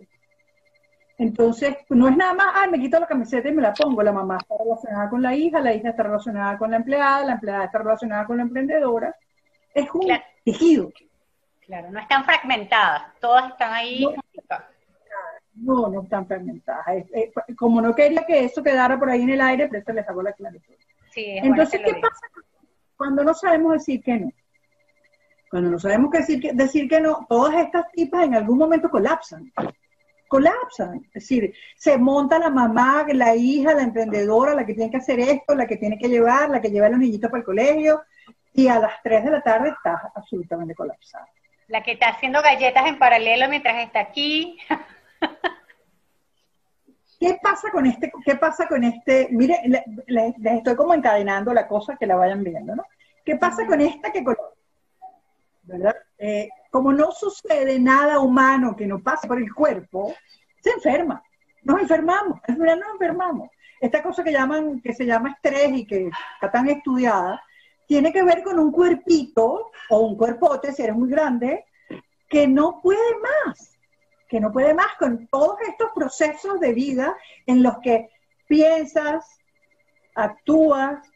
[1.16, 4.02] Entonces, no es nada más, ah, me quito la camiseta y me la pongo.
[4.02, 7.32] La mamá está relacionada con la hija, la hija está relacionada con la empleada, la
[7.34, 9.14] empleada está relacionada con la emprendedora.
[9.72, 10.08] Es un
[10.44, 10.90] tejido.
[11.60, 14.04] Claro, no están fragmentadas, todas están ahí.
[14.04, 14.12] No,
[15.54, 16.84] no, están fragmentadas.
[17.56, 20.22] como no quería que eso quedara por ahí en el aire, pero eso les hago
[20.22, 20.74] la claritud.
[21.10, 22.26] Sí, Entonces, ¿qué pasa
[22.96, 24.32] cuando no sabemos decir que no?
[25.50, 29.52] Cuando no sabemos decir que, decir que no, todas estas tipas en algún momento colapsan
[30.34, 30.96] colapsan.
[31.06, 35.20] Es decir, se monta la mamá, la hija, la emprendedora, la que tiene que hacer
[35.20, 38.02] esto, la que tiene que llevar, la que lleva a los niñitos para el colegio,
[38.52, 41.28] y a las 3 de la tarde está absolutamente colapsada.
[41.68, 44.58] La que está haciendo galletas en paralelo mientras está aquí.
[47.20, 48.12] ¿Qué pasa con este?
[48.24, 49.28] ¿Qué pasa con este?
[49.30, 49.60] Mire,
[50.06, 52.84] les, estoy como encadenando la cosa que la vayan viendo, ¿no?
[53.24, 54.22] ¿Qué pasa con esta que
[55.62, 55.96] ¿verdad?
[56.18, 60.14] Eh, como no sucede nada humano que no pase por el cuerpo,
[60.60, 61.22] se enferma.
[61.62, 63.48] Nos enfermamos, al final nos enfermamos.
[63.80, 67.42] Esta cosa que llaman, que se llama estrés y que está tan estudiada,
[67.86, 71.64] tiene que ver con un cuerpito o un cuerpote, si eres muy grande,
[72.28, 73.00] que no puede
[73.46, 73.73] más,
[74.28, 78.10] que no puede más con todos estos procesos de vida en los que
[78.46, 79.38] piensas,
[80.14, 81.06] actúas,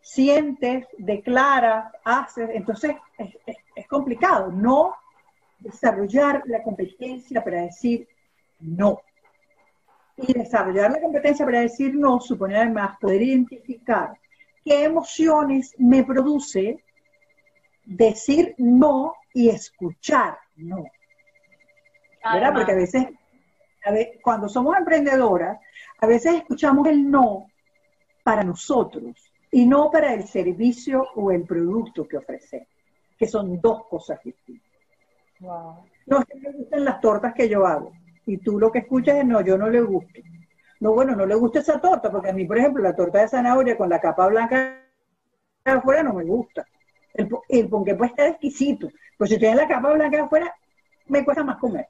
[0.00, 2.50] sientes, declaras, haces.
[2.52, 4.50] Entonces es, es complicado.
[4.50, 4.94] No
[5.58, 8.08] desarrollar la competencia para decir
[8.60, 9.00] no.
[10.16, 14.16] Y desarrollar la competencia para decir no supone además poder identificar
[14.64, 16.82] qué emociones me produce
[17.84, 20.84] decir no y escuchar no.
[22.32, 22.54] ¿Verdad?
[22.54, 23.06] Porque a veces,
[24.22, 25.58] cuando somos emprendedoras,
[26.00, 27.46] a veces escuchamos el no
[28.22, 29.14] para nosotros
[29.50, 32.68] y no para el servicio o el producto que ofrecemos.
[33.18, 34.66] que son dos cosas distintas.
[36.06, 37.92] No es que me gusten las tortas que yo hago,
[38.26, 40.20] y tú lo que escuchas es, no, yo no le gusto.
[40.80, 43.28] No, bueno, no le gusta esa torta, porque a mí, por ejemplo, la torta de
[43.28, 44.82] zanahoria con la capa blanca
[45.64, 46.66] afuera no me gusta.
[47.12, 50.52] El, el ponqué puede estar exquisito, pero si tiene la capa blanca afuera,
[51.06, 51.86] me cuesta más comer.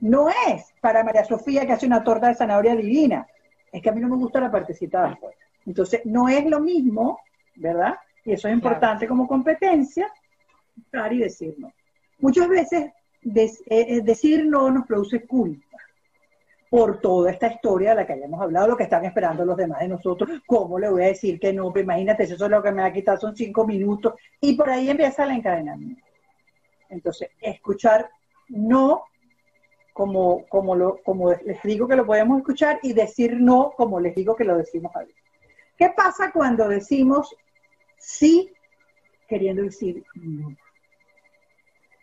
[0.00, 3.26] No es para María Sofía que hace una torta de zanahoria divina,
[3.72, 5.36] es que a mí no me gusta la partecita de afuera.
[5.66, 7.20] Entonces, no es lo mismo,
[7.56, 7.96] ¿verdad?
[8.24, 10.10] Y eso es importante como competencia,
[10.76, 11.72] estar y decir no.
[12.20, 12.92] Muchas veces
[13.24, 15.66] eh, eh, decir no nos produce culpa
[16.70, 19.80] por toda esta historia de la que hayamos hablado, lo que están esperando los demás
[19.80, 21.72] de nosotros, ¿cómo le voy a decir que no?
[21.72, 24.68] Pues imagínate, eso es lo que me va a quitar, son cinco minutos, y por
[24.68, 26.02] ahí empieza la encadenamiento.
[26.90, 28.10] Entonces, escuchar
[28.48, 29.04] no
[29.98, 34.14] como, como, lo, como les digo que lo podemos escuchar y decir no como les
[34.14, 35.16] digo que lo decimos a veces.
[35.76, 37.34] ¿Qué pasa cuando decimos
[37.96, 38.52] sí
[39.26, 40.56] queriendo decir no?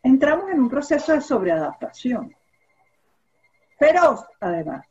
[0.03, 2.35] Entramos en un proceso de sobreadaptación.
[3.79, 4.85] Feroz, además.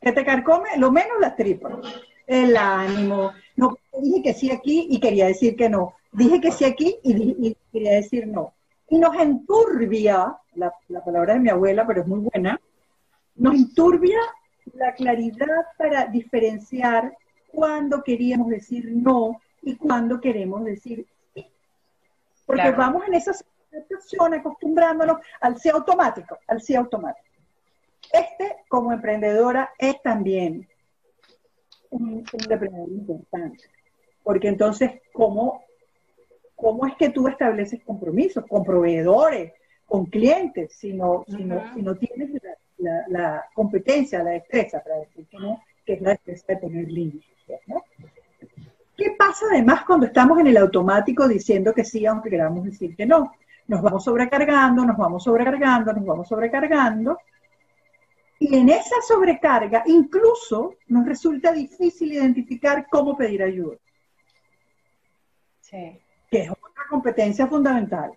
[0.00, 1.74] Que te carcome lo menos las tripas.
[2.26, 3.34] El ánimo.
[3.56, 5.94] No, dije que sí aquí y quería decir que no.
[6.10, 8.54] Dije que sí aquí y, quería decir no.
[8.94, 12.60] Y nos enturbia, la, la palabra de mi abuela, pero es muy buena,
[13.34, 14.20] nos enturbia
[14.74, 17.16] la claridad para diferenciar
[17.50, 21.04] cuando queríamos decir no y cuando queremos decir
[21.34, 21.44] sí.
[22.46, 27.26] Porque vamos en esa situación acostumbrándonos al sí automático, al sí automático.
[28.12, 30.68] Este, como emprendedora, es también
[31.90, 33.64] un, depredador importante.
[34.22, 35.64] Porque entonces, ¿cómo,
[36.64, 39.52] ¿cómo es que tú estableces compromisos con proveedores,
[39.84, 42.30] con clientes, si no, si no, si no tienes
[42.78, 47.28] la, competencia, la destreza para decir que no, que es la destreza de poner límites?
[48.96, 53.04] ¿Qué pasa además cuando estamos en el automático diciendo que sí, aunque queramos decir que
[53.04, 53.34] no?
[53.66, 57.18] Nos vamos sobrecargando, nos vamos sobrecargando, nos vamos sobrecargando,
[58.38, 63.76] y en esa sobrecarga incluso nos resulta difícil identificar cómo pedir ayuda.
[65.60, 66.00] Sí.
[66.34, 68.10] Que es otra competencia fundamental.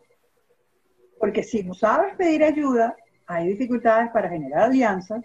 [1.20, 2.96] Porque si no sabes pedir ayuda,
[3.28, 5.24] hay dificultades para generar alianzas,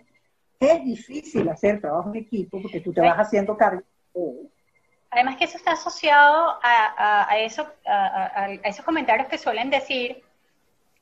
[0.61, 3.83] es difícil hacer trabajo en equipo porque tú te vas haciendo cargo.
[5.09, 10.22] Además que eso está asociado a, eso, a, esos comentarios que suelen decir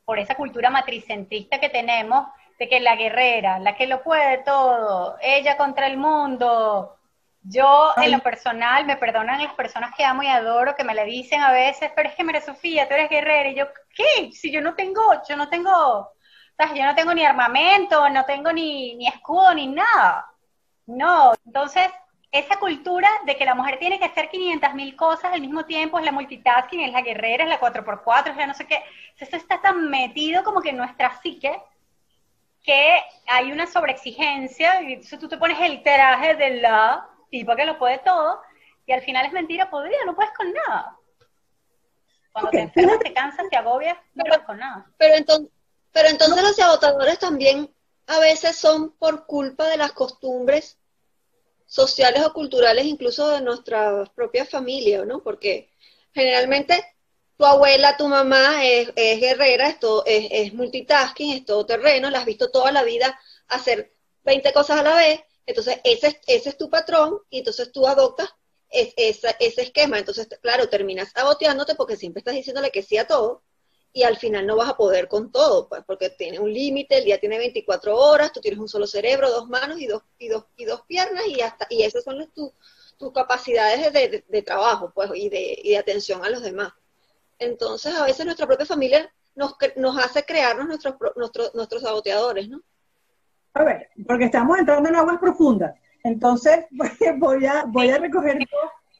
[0.04, 2.24] por esa cultura matricentrista que tenemos,
[2.56, 6.99] de que la guerrera, la que lo puede todo, ella contra el mundo.
[7.42, 11.04] Yo, en lo personal, me perdonan las personas que amo y adoro, que me le
[11.04, 13.48] dicen a veces, pero es que María Sofía, tú eres guerrera.
[13.48, 14.30] Y yo, ¿qué?
[14.32, 16.12] Si yo no tengo, yo no tengo,
[16.74, 20.30] yo no tengo ni armamento, no tengo ni, ni escudo, ni nada.
[20.86, 21.88] No, entonces,
[22.32, 25.98] esa cultura de que la mujer tiene que hacer 500 mil cosas al mismo tiempo,
[25.98, 28.82] es la multitasking, es la guerrera, es la 4x4, es la no sé qué,
[29.18, 31.60] eso está tan metido como que en nuestra psique,
[32.62, 37.64] que hay una sobreexigencia, y entonces tú te pones el traje de la tipo que
[37.64, 38.40] lo puede todo,
[38.86, 40.96] y al final es mentira podrida, no puedes con nada.
[42.32, 44.90] Cuando te enfermas, te cansas, te agobias, no puedes con nada.
[44.98, 45.50] Pero entonces,
[45.92, 47.72] pero entonces los agotadores también
[48.06, 50.78] a veces son por culpa de las costumbres
[51.66, 55.22] sociales o culturales, incluso de nuestra propia familia, ¿no?
[55.22, 55.70] Porque
[56.12, 56.84] generalmente
[57.36, 62.50] tu abuela, tu mamá es, guerrera, esto es, multitasking, es todo terreno, la has visto
[62.50, 67.18] toda la vida hacer 20 cosas a la vez, entonces ese, ese es tu patrón
[67.30, 68.30] y entonces tú adoptas
[68.70, 69.98] ese, esquema.
[69.98, 73.42] Entonces, claro, terminas agoteándote porque siempre estás diciéndole que sí a todo
[73.92, 77.04] y al final no vas a poder con todo, pues, porque tiene un límite, el
[77.04, 80.44] día tiene 24 horas, tú tienes un solo cerebro, dos manos y dos, y dos,
[80.56, 85.58] y dos piernas y hasta y esas son tus capacidades de, trabajo pues, y, de,
[85.62, 86.72] y de atención a los demás.
[87.38, 92.62] Entonces, a veces nuestra propia familia nos, nos hace crearnos nuestros, nuestros, nuestros saboteadores, ¿no?
[93.54, 95.74] A ver, porque estamos entrando en aguas profundas.
[96.02, 96.66] Entonces,
[97.18, 98.38] voy a, voy a recoger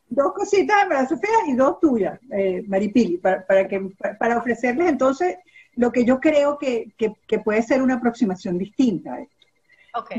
[0.09, 4.89] dos, cositas de María Sofía y dos tuyas, eh, Maripili, para, para, que, para ofrecerles
[4.89, 5.37] entonces
[5.77, 9.37] lo que yo creo que, que, puede ser una aproximación distinta a esto.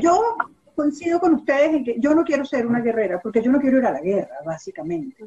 [0.00, 0.36] Yo
[0.74, 3.78] coincido con ustedes en que yo no quiero ser una guerrera, porque yo no quiero
[3.78, 5.22] ir a la guerra, básicamente.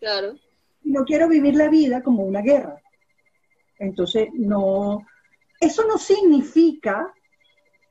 [0.00, 0.34] Claro
[0.88, 2.80] no quiero vivir la vida como una guerra.
[3.78, 5.06] Entonces, no,
[5.60, 7.12] eso no significa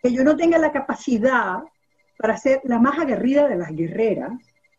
[0.08, 1.64] que yo no tenga la capacidad
[2.18, 4.32] para ser la más aguerrida de las guerreras.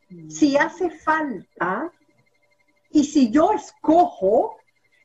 [0.09, 0.31] Mm.
[0.31, 1.93] Si hace falta,
[2.91, 4.57] y si yo escojo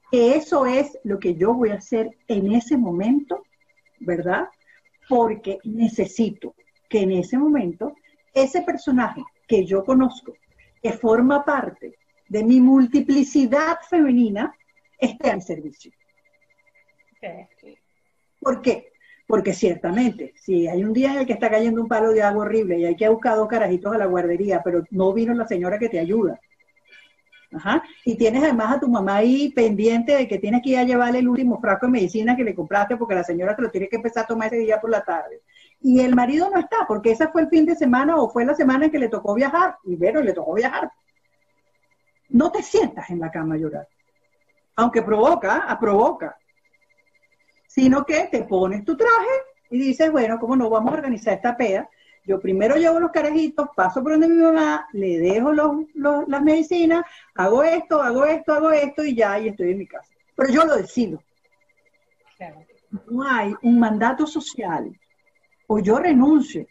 [0.09, 3.43] que eso es lo que yo voy a hacer en ese momento,
[3.99, 4.47] ¿verdad?
[5.09, 6.55] Porque necesito
[6.87, 7.95] que en ese momento
[8.33, 10.35] ese personaje que yo conozco,
[10.81, 11.97] que forma parte
[12.29, 14.55] de mi multiplicidad femenina,
[14.97, 15.91] esté a mi servicio.
[18.39, 18.92] ¿Por qué?
[19.27, 22.45] Porque ciertamente, si hay un día en el que está cayendo un palo de agua
[22.45, 25.79] horrible y hay que buscar dos carajitos a la guardería, pero no vino la señora
[25.79, 26.39] que te ayuda,
[27.55, 27.83] Ajá.
[28.03, 31.19] Y tienes además a tu mamá ahí pendiente de que tienes que ir a llevarle
[31.19, 33.97] el último frasco de medicina que le compraste porque la señora te lo tiene que
[33.97, 35.41] empezar a tomar ese día por la tarde.
[35.81, 38.55] Y el marido no está porque ese fue el fin de semana o fue la
[38.55, 39.77] semana en que le tocó viajar.
[39.83, 40.91] Y bueno, le tocó viajar.
[42.29, 43.87] No te sientas en la cama a llorar.
[44.75, 46.35] Aunque provoca, a provoca
[47.73, 49.35] sino que te pones tu traje
[49.71, 51.89] y dices, bueno, ¿cómo no vamos a organizar esta pea?
[52.23, 57.03] Yo primero llevo los carajitos, paso por donde mi mamá, le dejo las medicinas,
[57.33, 60.13] hago esto, hago esto, hago esto y ya, y estoy en mi casa.
[60.35, 61.23] Pero yo lo decido.
[63.09, 64.95] No hay un mandato social,
[65.65, 66.67] o yo renuncio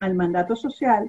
[0.00, 1.08] al mandato social,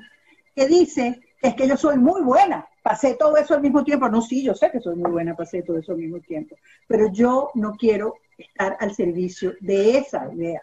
[0.56, 4.08] que dice, es que yo soy muy buena, pasé todo eso al mismo tiempo.
[4.10, 6.56] No, sí, yo sé que soy muy buena, pasé todo eso al mismo tiempo,
[6.88, 10.62] pero yo no quiero estar al servicio de esa idea.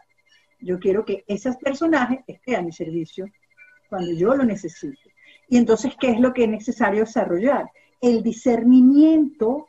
[0.60, 3.26] Yo quiero que esos personajes estén a mi servicio
[3.88, 5.14] cuando yo lo necesite.
[5.48, 7.70] Y entonces, ¿qué es lo que es necesario desarrollar?
[8.00, 9.66] El discernimiento,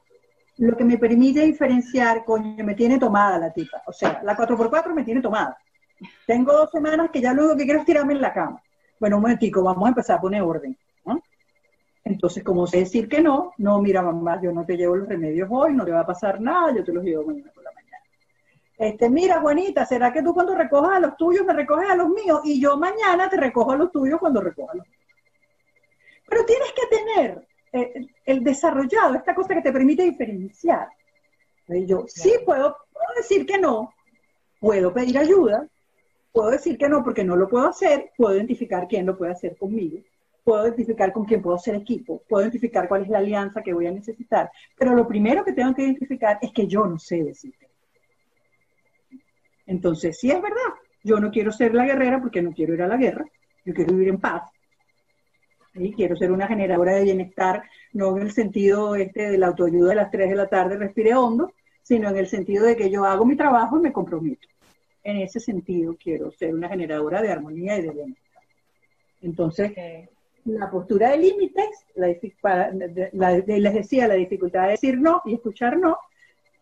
[0.58, 3.82] lo que me permite diferenciar, coño, me tiene tomada la tipa.
[3.88, 5.58] O sea, la 4x4 me tiene tomada.
[6.28, 8.62] Tengo dos semanas que ya luego que quiero es tirarme en la cama.
[8.99, 10.78] Bueno, un momentico, vamos a empezar a poner orden.
[12.12, 15.47] Entonces, como sé decir que no, no, mira, mamá, yo no te llevo los remedios
[15.49, 18.03] hoy, no te va a pasar nada, yo te los llevo mañana por la mañana.
[18.78, 22.09] Este, mira, Juanita, ¿será que tú cuando recojas a los tuyos me recoges a los
[22.09, 22.41] míos?
[22.43, 24.99] Y yo mañana te recojo a los tuyos cuando recojas a los míos.
[26.28, 30.89] Pero tienes que tener eh, el desarrollado, esta cosa que te permite diferenciar.
[31.68, 33.93] Yo sí puedo, puedo decir que no,
[34.59, 35.66] puedo pedir ayuda,
[36.34, 39.55] puedo decir que no porque no lo puedo hacer, puedo identificar quién lo puede hacer
[39.55, 39.99] conmigo,
[40.44, 43.88] puedo identificar con quién puedo hacer equipo, puedo identificar cuál es la alianza que voy
[43.88, 44.52] a necesitar.
[44.78, 47.54] Pero lo primero que tengo que identificar es que yo no sé decir.
[49.68, 50.74] Entonces, sí es verdad,
[51.04, 53.26] yo no quiero ser la guerrera porque no quiero ir a la guerra,
[53.66, 54.44] yo quiero vivir en paz.
[55.74, 57.64] Y quiero ser una generadora de bienestar,
[57.94, 61.16] no en el sentido este de la autoayuda de las 3 de la tarde, respire
[61.16, 64.50] hondo, sino en el sentido de que yo hago mi trabajo y me comprometo.
[65.04, 68.44] En ese sentido quiero ser una generadora de armonía y de bienestar.
[69.22, 69.72] Entonces,
[70.46, 75.98] la postura de límites, les decía, la dificultad de decir no y escuchar no,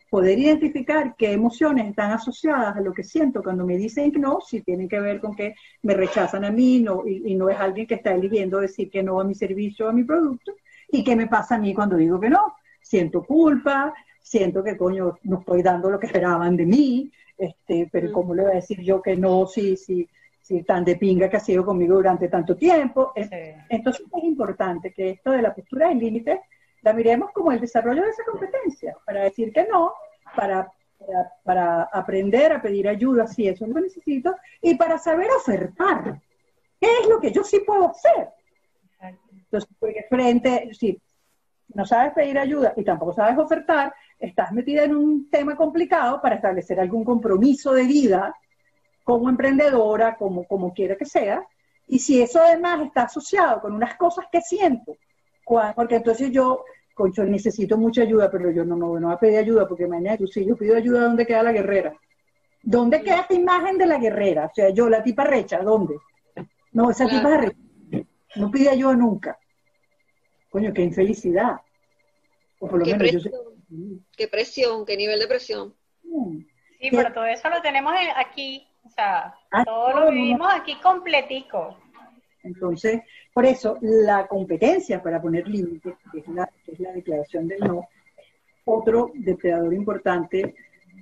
[0.09, 4.61] poder identificar qué emociones están asociadas a lo que siento cuando me dicen no, si
[4.61, 7.95] tienen que ver con que me rechazan a mí no, y, no es alguien que
[7.95, 10.53] está eligiendo decir que no a mi servicio o a mi producto,
[10.91, 12.55] y qué me pasa a mí cuando digo que no.
[12.81, 18.09] Siento culpa, siento que coño no estoy dando lo que esperaban de mí, este, pero
[18.09, 18.11] mm.
[18.11, 20.09] ¿cómo le voy a decir yo que no si, si,
[20.65, 23.13] tan de pinga que ha sido conmigo durante tanto tiempo?
[23.15, 26.39] Entonces es importante que esto de la postura de límites
[26.81, 29.93] la miremos como el desarrollo de esa competencia, para decir que no,
[30.35, 30.71] para,
[31.43, 36.19] para, aprender a pedir ayuda si eso lo necesito, y para saber ofertar.
[36.79, 38.29] ¿Qué es lo que yo sí puedo hacer?
[39.31, 41.01] Entonces, porque frente, si
[41.73, 46.35] no sabes pedir ayuda y tampoco sabes ofertar, estás metida en un tema complicado para
[46.35, 48.35] establecer algún compromiso de vida
[49.03, 51.45] como emprendedora, como, como quiera que sea,
[51.87, 54.97] y si eso además está asociado con unas cosas que siento,
[55.75, 59.39] porque entonces yo, concho, necesito mucha ayuda, pero yo no, no, no voy a pedir
[59.39, 61.93] ayuda, porque mañana tú sí, yo pido ayuda, ¿dónde queda la guerrera?
[62.61, 64.45] ¿Dónde queda esta imagen de la guerrera?
[64.45, 65.95] O sea, yo, la tipa recha, ¿dónde?
[66.73, 67.57] No, esa tipa recha.
[68.35, 69.39] No pide ayuda nunca.
[70.49, 71.61] Coño, qué infelicidad.
[72.59, 75.73] O por lo ¿Qué menos presión, yo Qué presión, qué nivel de presión.
[76.79, 81.77] Sí, pero todo eso lo tenemos aquí, o sea, ah, todo lo vivimos aquí completico.
[82.43, 83.01] Entonces,
[83.33, 87.87] por eso, la competencia para poner límites, que es la, es la declaración del no,
[88.63, 90.55] otro depredador importante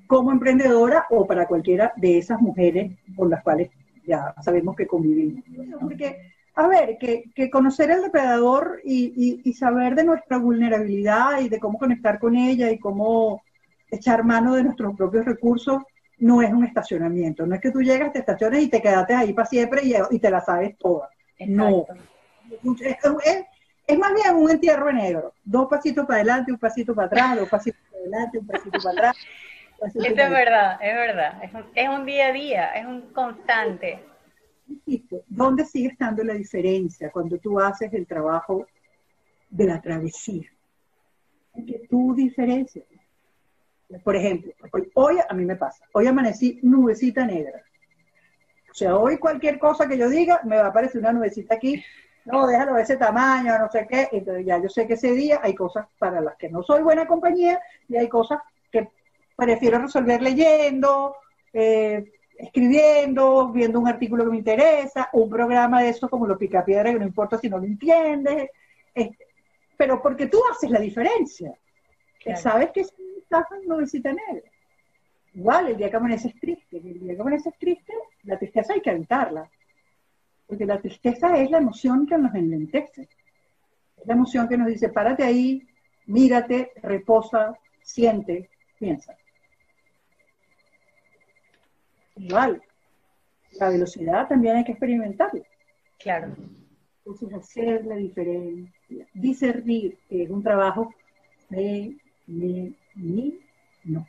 [0.07, 3.69] como emprendedora o para cualquiera de esas mujeres con las cuales
[4.05, 5.43] ya sabemos que convivimos.
[5.79, 11.59] Porque, a ver, que, conocer el depredador y, y, saber de nuestra vulnerabilidad y de
[11.59, 13.43] cómo conectar con ella y cómo
[13.89, 15.83] echar mano de nuestros propios recursos
[16.19, 17.45] no es un estacionamiento.
[17.45, 20.19] No es que tú llegas, te estaciones y te quedaste ahí para siempre y, y
[20.19, 21.09] te la sabes toda.
[21.39, 21.85] No.
[23.87, 25.33] Es, más bien un entierro negro.
[25.43, 28.91] Dos pasitos para adelante, un pasito para atrás, dos pasitos para adelante, un pasito para
[28.91, 29.17] atrás.
[29.85, 31.43] Eso es verdad, es verdad.
[31.75, 34.03] Es un, día a día, es un constante.
[35.27, 38.67] ¿Dónde sigue estando la diferencia cuando tú haces el trabajo
[39.49, 40.49] de la travesía?
[41.55, 42.85] Que tú diferencias.
[44.03, 44.51] Por ejemplo,
[44.95, 47.63] hoy a mí me pasa, hoy amanecí nubecita negra.
[48.69, 51.83] O sea, hoy cualquier cosa que yo diga, me va a aparecer una nubecita aquí,
[52.25, 54.09] no, déjalo de ese tamaño, no sé qué.
[54.11, 57.07] Entonces ya yo sé que ese día hay cosas para las que no soy buena
[57.07, 58.39] compañía y hay cosas
[59.37, 61.15] prefiero resolver leyendo,
[61.53, 66.91] eh, escribiendo, viendo un artículo que me interesa, un programa de eso como lo picapiedra
[66.91, 68.49] que no importa si no lo entiendes,
[68.93, 69.25] este,
[69.77, 71.53] pero porque tú haces la diferencia.
[72.35, 72.83] Sabes que
[73.67, 74.45] no visita negro.
[75.33, 78.89] Igual, el día que amaneces triste, el día que amaneces triste, la tristeza hay que
[78.89, 79.49] evitarla.
[80.47, 83.07] Porque la tristeza es la emoción que nos enlentece.
[83.97, 85.67] Es la emoción que nos dice, párate ahí,
[86.05, 88.49] mírate, reposa, siente,
[88.79, 89.15] piensa.
[92.15, 92.63] Igual,
[93.59, 95.43] la velocidad también hay que experimentarla.
[95.99, 96.35] Claro.
[96.99, 100.93] Entonces, hacer la diferencia, discernir, que es un trabajo
[101.49, 101.95] de,
[102.97, 103.39] mi,
[103.83, 104.07] no.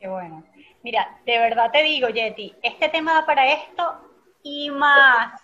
[0.00, 0.44] Qué bueno.
[0.82, 4.00] Mira, de verdad te digo, Yeti, este tema va para esto
[4.42, 5.40] y más.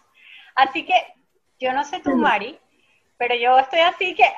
[0.54, 0.94] Así que,
[1.58, 2.58] yo no sé tú, Mari,
[3.16, 4.30] pero yo estoy así que,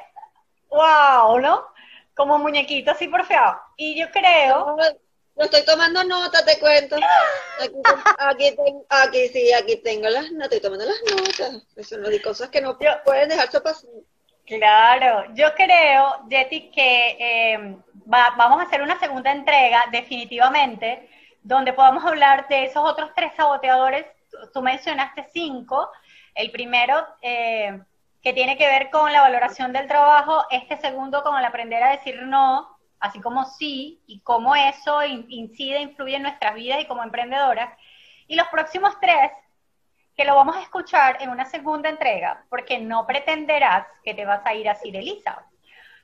[0.71, 1.67] wow, ¿no?
[2.15, 3.61] Como muñequito así por feo.
[3.77, 4.77] Y yo creo
[5.37, 6.97] lo estoy tomando nota, te cuento.
[8.19, 8.55] Aquí,
[8.89, 11.67] aquí, sí, aquí tengo las notas, estoy tomando las notas.
[11.77, 13.91] Eso no hay cosas que no pueden dejarse pasar.
[14.47, 21.11] Claro, yo creo, Yeti, que eh, vamos a hacer una segunda entrega, definitivamente,
[21.43, 24.07] donde podamos hablar de esos otros tres saboteadores.
[24.55, 25.91] Tú mencionaste cinco.
[26.35, 27.81] El primero, eh,
[28.23, 31.91] que tiene que ver con la valoración del trabajo, este segundo con el aprender a
[31.91, 37.03] decir no, así como sí, y cómo eso incide, influye en nuestras vidas y como
[37.03, 37.77] emprendedoras.
[38.29, 39.33] Y los próximos tres,
[40.17, 44.41] que lo vamos a escuchar en una segunda entrega, porque no pretenderás que te vas
[44.45, 45.45] a ir a Elisa.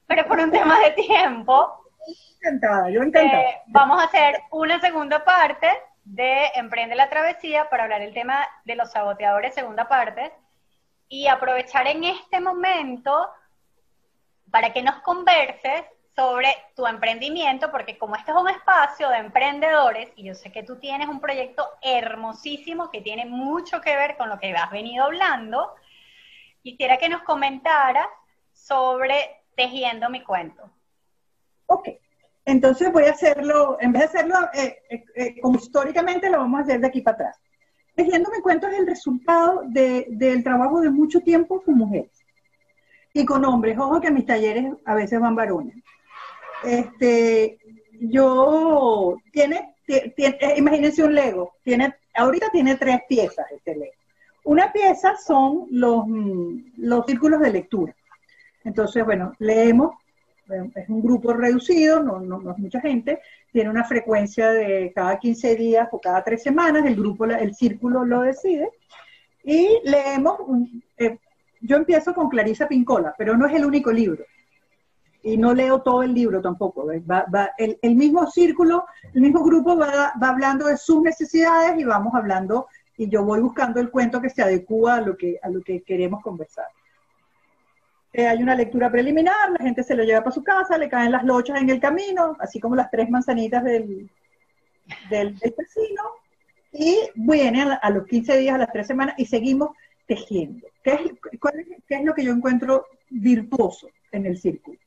[0.06, 1.82] Pero por un tema de tiempo,
[2.40, 3.42] encantada, yo encantada.
[3.42, 5.68] Eh, vamos a hacer una segunda parte
[6.04, 10.32] de Emprende la Travesía para hablar el tema de los saboteadores, segunda parte,
[11.08, 13.30] y aprovechar en este momento
[14.50, 15.84] para que nos converses
[16.14, 20.62] sobre tu emprendimiento, porque como este es un espacio de emprendedores, y yo sé que
[20.62, 25.04] tú tienes un proyecto hermosísimo que tiene mucho que ver con lo que has venido
[25.04, 25.74] hablando,
[26.62, 28.06] quisiera que nos comentaras
[28.52, 30.70] sobre tejiendo mi cuento.
[31.66, 31.88] Ok,
[32.44, 36.60] entonces voy a hacerlo, en vez de hacerlo eh, eh, eh, como históricamente, lo vamos
[36.60, 37.40] a hacer de aquí para atrás.
[37.94, 42.24] Tejiendo mi cuento es el resultado del trabajo de mucho tiempo con mujeres
[43.12, 43.78] y con hombres.
[43.78, 45.76] Ojo que mis talleres a veces van varones.
[46.64, 47.58] Este,
[48.00, 53.92] yo, tiene, tiene, eh, imagínense un Lego, tiene, ahorita tiene tres piezas este Lego.
[54.44, 57.94] Una pieza son los, mm, los círculos de lectura.
[58.64, 59.96] Entonces, bueno, leemos,
[60.74, 63.20] es un grupo reducido, no, no, es mucha gente,
[63.52, 68.04] tiene una frecuencia de cada 15 días o cada tres semanas, el grupo, el círculo
[68.04, 68.68] lo decide,
[69.44, 70.38] y leemos,
[70.98, 71.18] eh,
[71.60, 74.24] yo empiezo con Clarisa Pincola, pero no es el único libro
[75.22, 76.86] y no leo todo el libro tampoco.
[76.86, 82.66] Va, el, mismo círculo, el mismo grupo va, hablando de sus necesidades y vamos hablando,
[82.96, 85.82] y yo voy buscando el cuento que se adecua a lo que, a lo que
[85.82, 86.66] queremos conversar.
[88.12, 91.12] Eh, hay una lectura preliminar, la gente se lo lleva para su casa, le caen
[91.12, 94.10] las lochas en el camino, así como las tres manzanitas del,
[95.08, 96.02] del, vecino,
[96.72, 99.70] y vienen a, los 15 días, a las tres semanas, y seguimos
[100.06, 100.66] tejiendo.
[100.82, 101.14] ¿Qué
[101.88, 104.78] ¿Qué es lo que yo encuentro virtuoso en el círculo?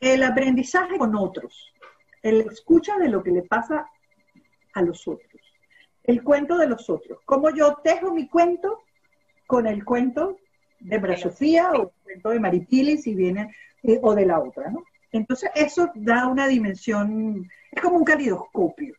[0.00, 1.74] El aprendizaje con otros,
[2.22, 3.90] el escucha de lo que le pasa
[4.74, 5.42] a los otros,
[6.04, 8.82] el cuento de los otros, cómo yo tejo mi cuento
[9.48, 10.38] con el cuento
[10.78, 14.70] de Bra Sofía o el cuento de Maripili si viene, eh, o de la otra,
[14.70, 14.84] ¿no?
[15.10, 18.94] Entonces eso da una dimensión, es como un calidoscopio.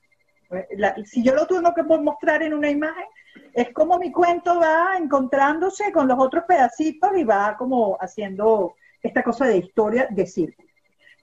[1.05, 3.05] si yo lo tengo que mostrar en una imagen,
[3.53, 9.23] es como mi cuento va encontrándose con los otros pedacitos y va como haciendo esta
[9.23, 10.68] cosa de historia de círculo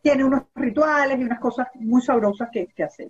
[0.07, 3.09] tiene unos rituales y unas cosas muy sabrosas que, hacer.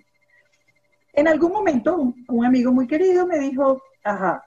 [1.13, 4.43] En algún momento, un, amigo muy querido me dijo, ajá,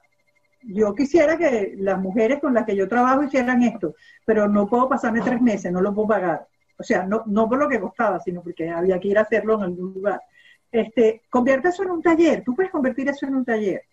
[0.64, 3.94] yo quisiera que las mujeres con las que yo trabajo hicieran esto,
[4.26, 6.48] pero no puedo pasarme tres meses, no lo puedo pagar.
[6.80, 9.58] O sea, no, no por lo que costaba, sino porque había que ir a hacerlo
[9.58, 10.20] en algún lugar.
[10.72, 13.84] Este, convierte eso en un taller, tú puedes convertir eso en un taller.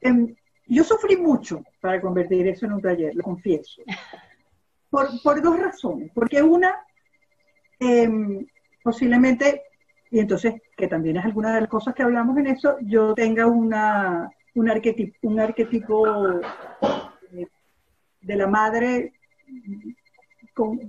[0.00, 0.32] Em,
[0.68, 3.82] yo sufrí mucho para convertir eso en un taller, lo confieso.
[4.90, 6.10] Por, por dos razones.
[6.14, 6.74] Porque una,
[7.80, 8.46] Em,
[8.82, 9.62] posiblemente,
[10.10, 13.46] y entonces, que también es alguna de las cosas que hablamos en eso, yo tenga
[13.46, 16.40] una, un, arquetipo, un arquetipo
[17.32, 17.46] eh,
[18.20, 19.12] de la madre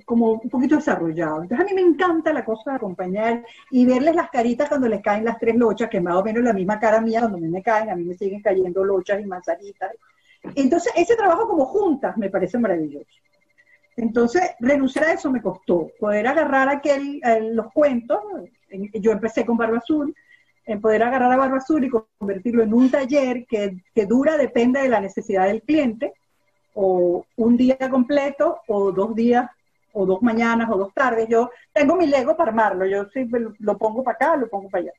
[0.05, 1.43] como un poquito desarrollado.
[1.43, 5.01] Entonces a mí me encanta la cosa de acompañar y verles las caritas cuando les
[5.01, 7.61] caen las tres lochas, que más o menos la misma cara mía cuando me, me
[7.61, 9.91] caen, a mí me siguen cayendo lochas y manzanitas.
[10.55, 13.05] Entonces ese trabajo como juntas me parece maravilloso.
[13.99, 15.91] Entonces, renunciar a eso me costó.
[15.99, 18.19] Poder agarrar aquel, eh, los cuentos,
[18.93, 20.15] yo empecé con Barba Azul,
[20.65, 24.81] en poder agarrar a Barba Azul y convertirlo en un taller que, que dura, depende
[24.81, 26.13] de la necesidad del cliente,
[26.75, 29.49] o un día completo, o dos días,
[29.91, 31.27] o dos mañanas, o dos tardes.
[31.27, 33.27] Yo tengo mi Lego para armarlo, yo sí
[33.59, 34.93] lo pongo para acá, lo pongo para allá.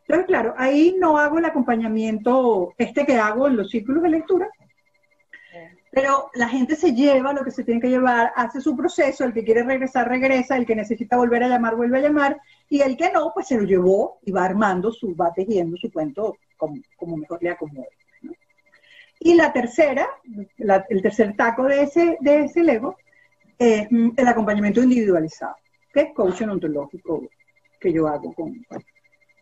[0.00, 4.50] Entonces, claro, ahí no hago el acompañamiento este que hago en los círculos de lectura,
[5.92, 9.34] pero la gente se lleva lo que se tiene que llevar, hace su proceso, el
[9.34, 12.40] que quiere regresar, regresa, el que necesita volver a llamar, vuelve a llamar,
[12.70, 15.92] y el que no, pues se lo llevó y va armando, su, va tejiendo su
[15.92, 17.90] cuento como, mejor le acomode.
[19.20, 20.08] Y la tercera,
[20.88, 22.96] el tercer taco de ese, de ese Lego,
[23.58, 25.56] es mm, el acompañamiento individualizado,
[25.92, 27.28] que es coaching ontológico
[27.78, 28.64] que yo hago con,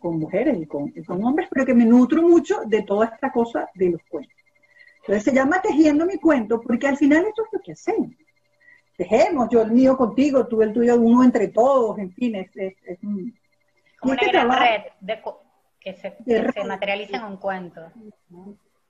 [0.00, 3.30] con mujeres y con, y con hombres, pero que me nutro mucho de toda esta
[3.30, 4.39] cosa de los cuentos.
[5.10, 8.10] Entonces se llama tejiendo mi cuento porque al final esto es lo que hacemos.
[8.96, 13.02] Tejemos, yo el mío contigo, tú el tuyo, uno entre todos, en fin, es, es,
[13.02, 13.36] un...
[13.98, 15.20] Como una este gran red de,
[15.80, 16.16] que, se,
[16.52, 17.90] se, materializa en un cuento.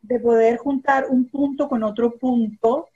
[0.02, 2.90] De poder juntar un punto con otro punto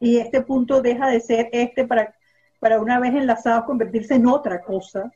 [0.00, 2.14] y este punto deja de ser este para,
[2.58, 5.12] para una vez enlazado convertirse en otra cosa.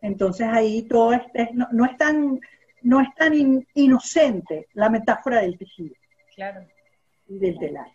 [0.00, 2.38] Entonces ahí todo este, no, no es tan,
[2.82, 5.96] no es tan inocente la metáfora del tejido.
[6.40, 6.66] Claro.
[7.28, 7.86] Y del telar.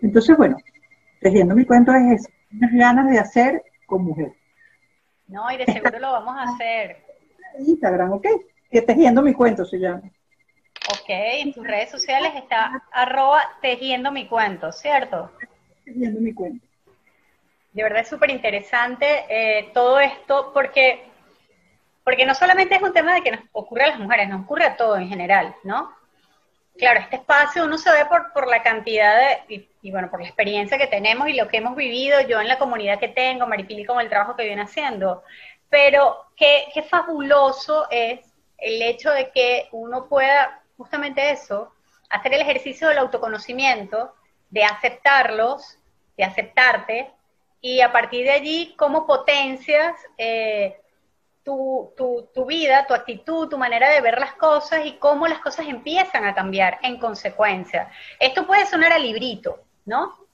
[0.00, 0.56] Entonces, bueno,
[1.20, 4.32] tejiendo mi cuento es eso, unas ganas de hacer con mujer.
[5.28, 6.96] No, y de seguro lo vamos a hacer.
[7.60, 8.26] Instagram, ¿ok?
[8.72, 10.02] Que tejiendo mi cuento se llama.
[10.90, 15.30] Ok, en tus redes sociales está arroba tejiendo mi cuento, ¿cierto?
[15.84, 16.66] Tejiendo mi cuento.
[17.72, 21.04] De verdad es súper interesante eh, todo esto porque,
[22.02, 24.64] porque no solamente es un tema de que nos ocurre a las mujeres, nos ocurre
[24.64, 26.01] a todo en general, ¿no?
[26.78, 30.26] Claro, este espacio uno se ve por, por la cantidad de, y, bueno, por la
[30.26, 33.84] experiencia que tenemos y lo que hemos vivido yo en la comunidad que tengo, Maripili
[33.84, 35.22] con el trabajo que viene haciendo,
[35.68, 38.20] pero qué, qué fabuloso es
[38.58, 41.72] el hecho de que uno pueda justamente eso,
[42.10, 44.14] hacer el ejercicio del autoconocimiento,
[44.50, 45.78] de aceptarlos,
[46.16, 47.10] de aceptarte,
[47.60, 50.81] y a partir de allí, cómo potencias eh,
[51.44, 55.40] tu, tu, tu, vida, tu actitud, tu manera de ver las cosas y cómo las
[55.40, 57.90] cosas empiezan a cambiar en consecuencia.
[58.18, 60.26] Esto puede sonar a librito, ¿no?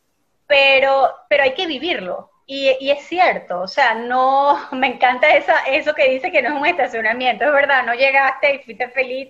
[0.46, 2.30] Pero, pero hay que vivirlo.
[2.46, 6.54] Y, y, es cierto, o sea, no, me encanta esa, eso que dice que no
[6.54, 9.28] es un estacionamiento, es verdad, no llegaste y fuiste feliz,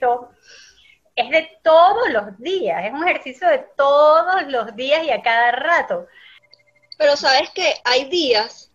[1.17, 5.51] es de todos los días, es un ejercicio de todos los días y a cada
[5.51, 6.07] rato.
[6.97, 8.73] Pero sabes que hay días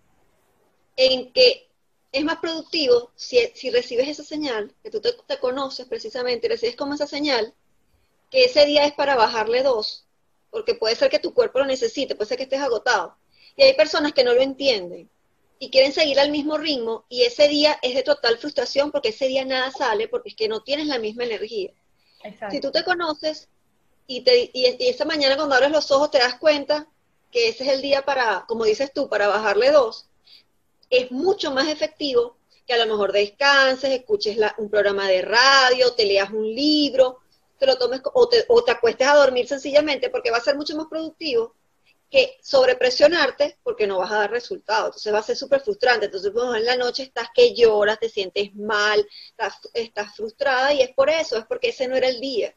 [0.98, 1.70] en que
[2.14, 6.94] es más productivo si, si recibes esa señal, que tú te, conoces precisamente, recibes como
[6.94, 7.54] esa señal,
[8.30, 10.06] que ese día es para bajarle dos,
[10.52, 13.18] porque puede ser que tu cuerpo lo necesite, puede ser que estés agotado.
[13.56, 15.10] Y hay personas que no lo entienden
[15.58, 19.28] y quieren seguir al mismo ritmo y ese día es de total frustración porque ese
[19.28, 21.72] día nada sale porque es que no tienes la misma energía.
[22.52, 23.50] Si tú te conoces
[24.06, 26.88] y, te, y, y esa mañana cuando abres los ojos te das cuenta
[27.32, 30.08] que ese es el día para, como dices tú, para bajarle dos,
[30.98, 36.06] es mucho más efectivo que a lo mejor descanses, escuches un programa de radio, te
[36.06, 37.20] leas un libro,
[37.58, 40.56] te lo tomes o te, o te acuestes a dormir sencillamente porque va a ser
[40.56, 41.56] mucho más productivo
[42.14, 44.90] que sobrepresionarte porque no vas a dar resultados.
[44.90, 46.06] Entonces va a ser súper frustrante.
[46.06, 49.04] Entonces, bueno, en la noche estás que lloras, te sientes mal,
[49.74, 52.56] estás frustrada y es por eso, es porque ese no era el día.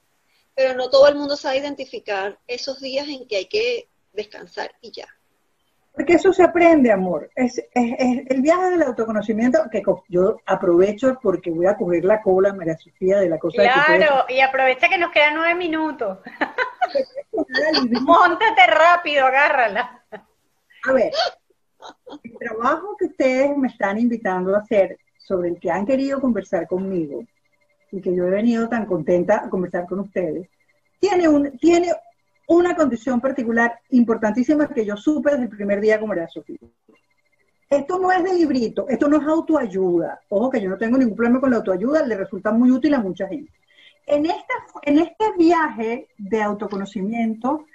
[0.55, 4.91] Pero no todo el mundo sabe identificar esos días en que hay que descansar y
[4.91, 5.09] ya.
[5.97, 7.31] Porque eso se aprende, amor.
[7.35, 12.77] Es, el viaje del autoconocimiento que yo aprovecho porque voy a coger la cola, María
[12.77, 16.19] Sofía, de la cosa Claro, y aprovecha que nos quedan nueve minutos.
[18.03, 20.05] Móntate rápido, agárrala.
[20.85, 21.13] A ver,
[22.23, 26.67] el trabajo que ustedes me están invitando a hacer, sobre el que han querido conversar
[26.69, 27.25] conmigo,
[27.91, 30.47] y que yo he venido tan contenta a conversar con ustedes,
[31.01, 31.91] tiene un, tiene
[32.47, 36.59] una condición particular importantísima que yo supe desde el primer día como era Sofía.
[37.69, 40.21] Esto no es de librito, esto no es autoayuda.
[40.29, 43.01] Ojo que yo no tengo ningún problema con la autoayuda, le resulta muy útil a
[43.01, 43.53] mucha gente.
[44.07, 47.67] En, esta, en este viaje de autoconocimiento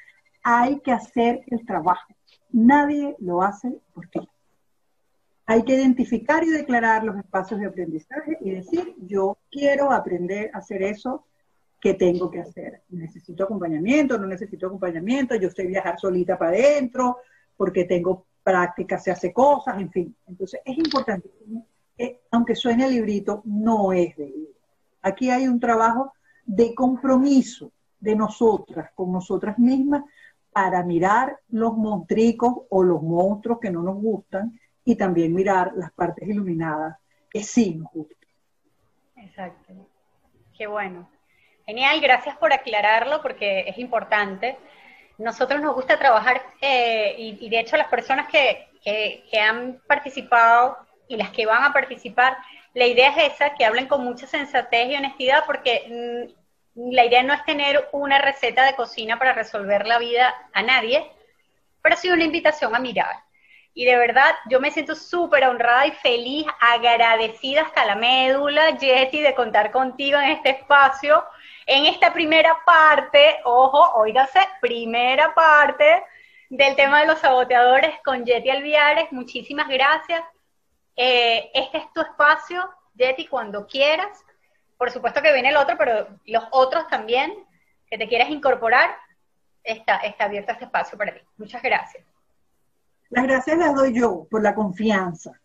[0.44, 2.14] hay que hacer el trabajo.
[2.52, 4.22] Nadie lo hace por ti.
[5.46, 10.60] Hay que identificar y declarar los espacios de aprendizaje y decir, yo quiero aprender a
[10.60, 11.26] hacer eso
[11.82, 12.84] qué tengo que hacer.
[12.90, 14.18] ¿Necesito acompañamiento?
[14.18, 15.36] ¿No necesito acompañamiento?
[15.36, 17.18] Yo sé viajar solita para adentro
[17.58, 20.16] porque tengo práctica, se hace cosas, en fin.
[20.28, 21.30] Entonces, es importante,
[21.98, 24.54] que, aunque suene el librito, no es de libro.
[25.02, 26.14] Aquí hay un trabajo
[26.46, 30.04] de compromiso de nosotras, con nosotras mismas,
[30.52, 35.92] para mirar los montricos o los monstruos que no nos gustan y también mirar las
[35.94, 36.98] partes iluminadas
[37.30, 38.30] que sí nos gustan.
[39.16, 39.74] Exacto.
[40.58, 41.08] Qué bueno.
[41.72, 44.58] Genial, gracias por aclararlo porque es importante.
[45.18, 51.16] Nosotros nos gusta trabajar eh, y, de hecho las personas que, que han participado y
[51.16, 52.36] las que van a participar,
[52.74, 56.28] la idea es esa, que hablen con mucha sensatez y honestidad porque
[56.76, 60.64] mm, la idea no es tener una receta de cocina para resolver la vida a
[60.64, 61.10] nadie,
[61.82, 63.16] pero sí una invitación a mirar.
[63.74, 69.22] Y de verdad, yo me siento súper honrada y feliz, agradecida hasta la médula, Jetty,
[69.22, 71.24] de contar contigo en este espacio.
[71.66, 76.03] En esta primera parte, ojo, oígase, primera parte
[76.49, 79.12] del tema de los saboteadores con Jetty Alviares.
[79.12, 80.22] Muchísimas gracias.
[80.95, 84.24] Eh, este es tu espacio, Jetty, cuando quieras.
[84.78, 87.34] Por supuesto que viene el otro, pero los otros también
[87.88, 88.89] que te quieras incorporar,
[89.64, 91.22] está, está abierto este espacio para ti.
[91.38, 92.03] Muchas gracias.
[93.09, 95.39] Las gracias las doy yo por la confianza,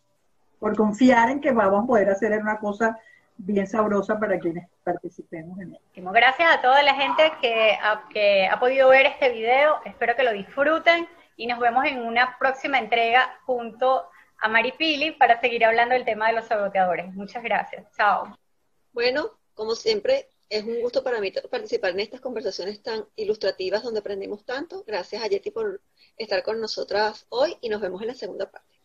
[0.60, 2.98] por confiar en que vamos a poder hacer una cosa
[3.39, 5.80] bien sabrosa para quienes participemos en él.
[6.12, 10.22] Gracias a toda la gente que ha, que ha podido ver este video, espero que
[10.22, 14.09] lo disfruten y nos vemos en una próxima entrega junto
[14.39, 17.12] a Maripili para seguir hablando del tema de los saboteadores.
[17.14, 17.87] Muchas gracias.
[17.97, 18.37] Chao.
[18.93, 24.01] Bueno, como siempre, es un gusto para mí participar en estas conversaciones tan ilustrativas donde
[24.01, 24.84] aprendemos tanto.
[24.87, 25.80] Gracias a Yeti por
[26.16, 28.76] estar con nosotras hoy y nos vemos en la segunda parte.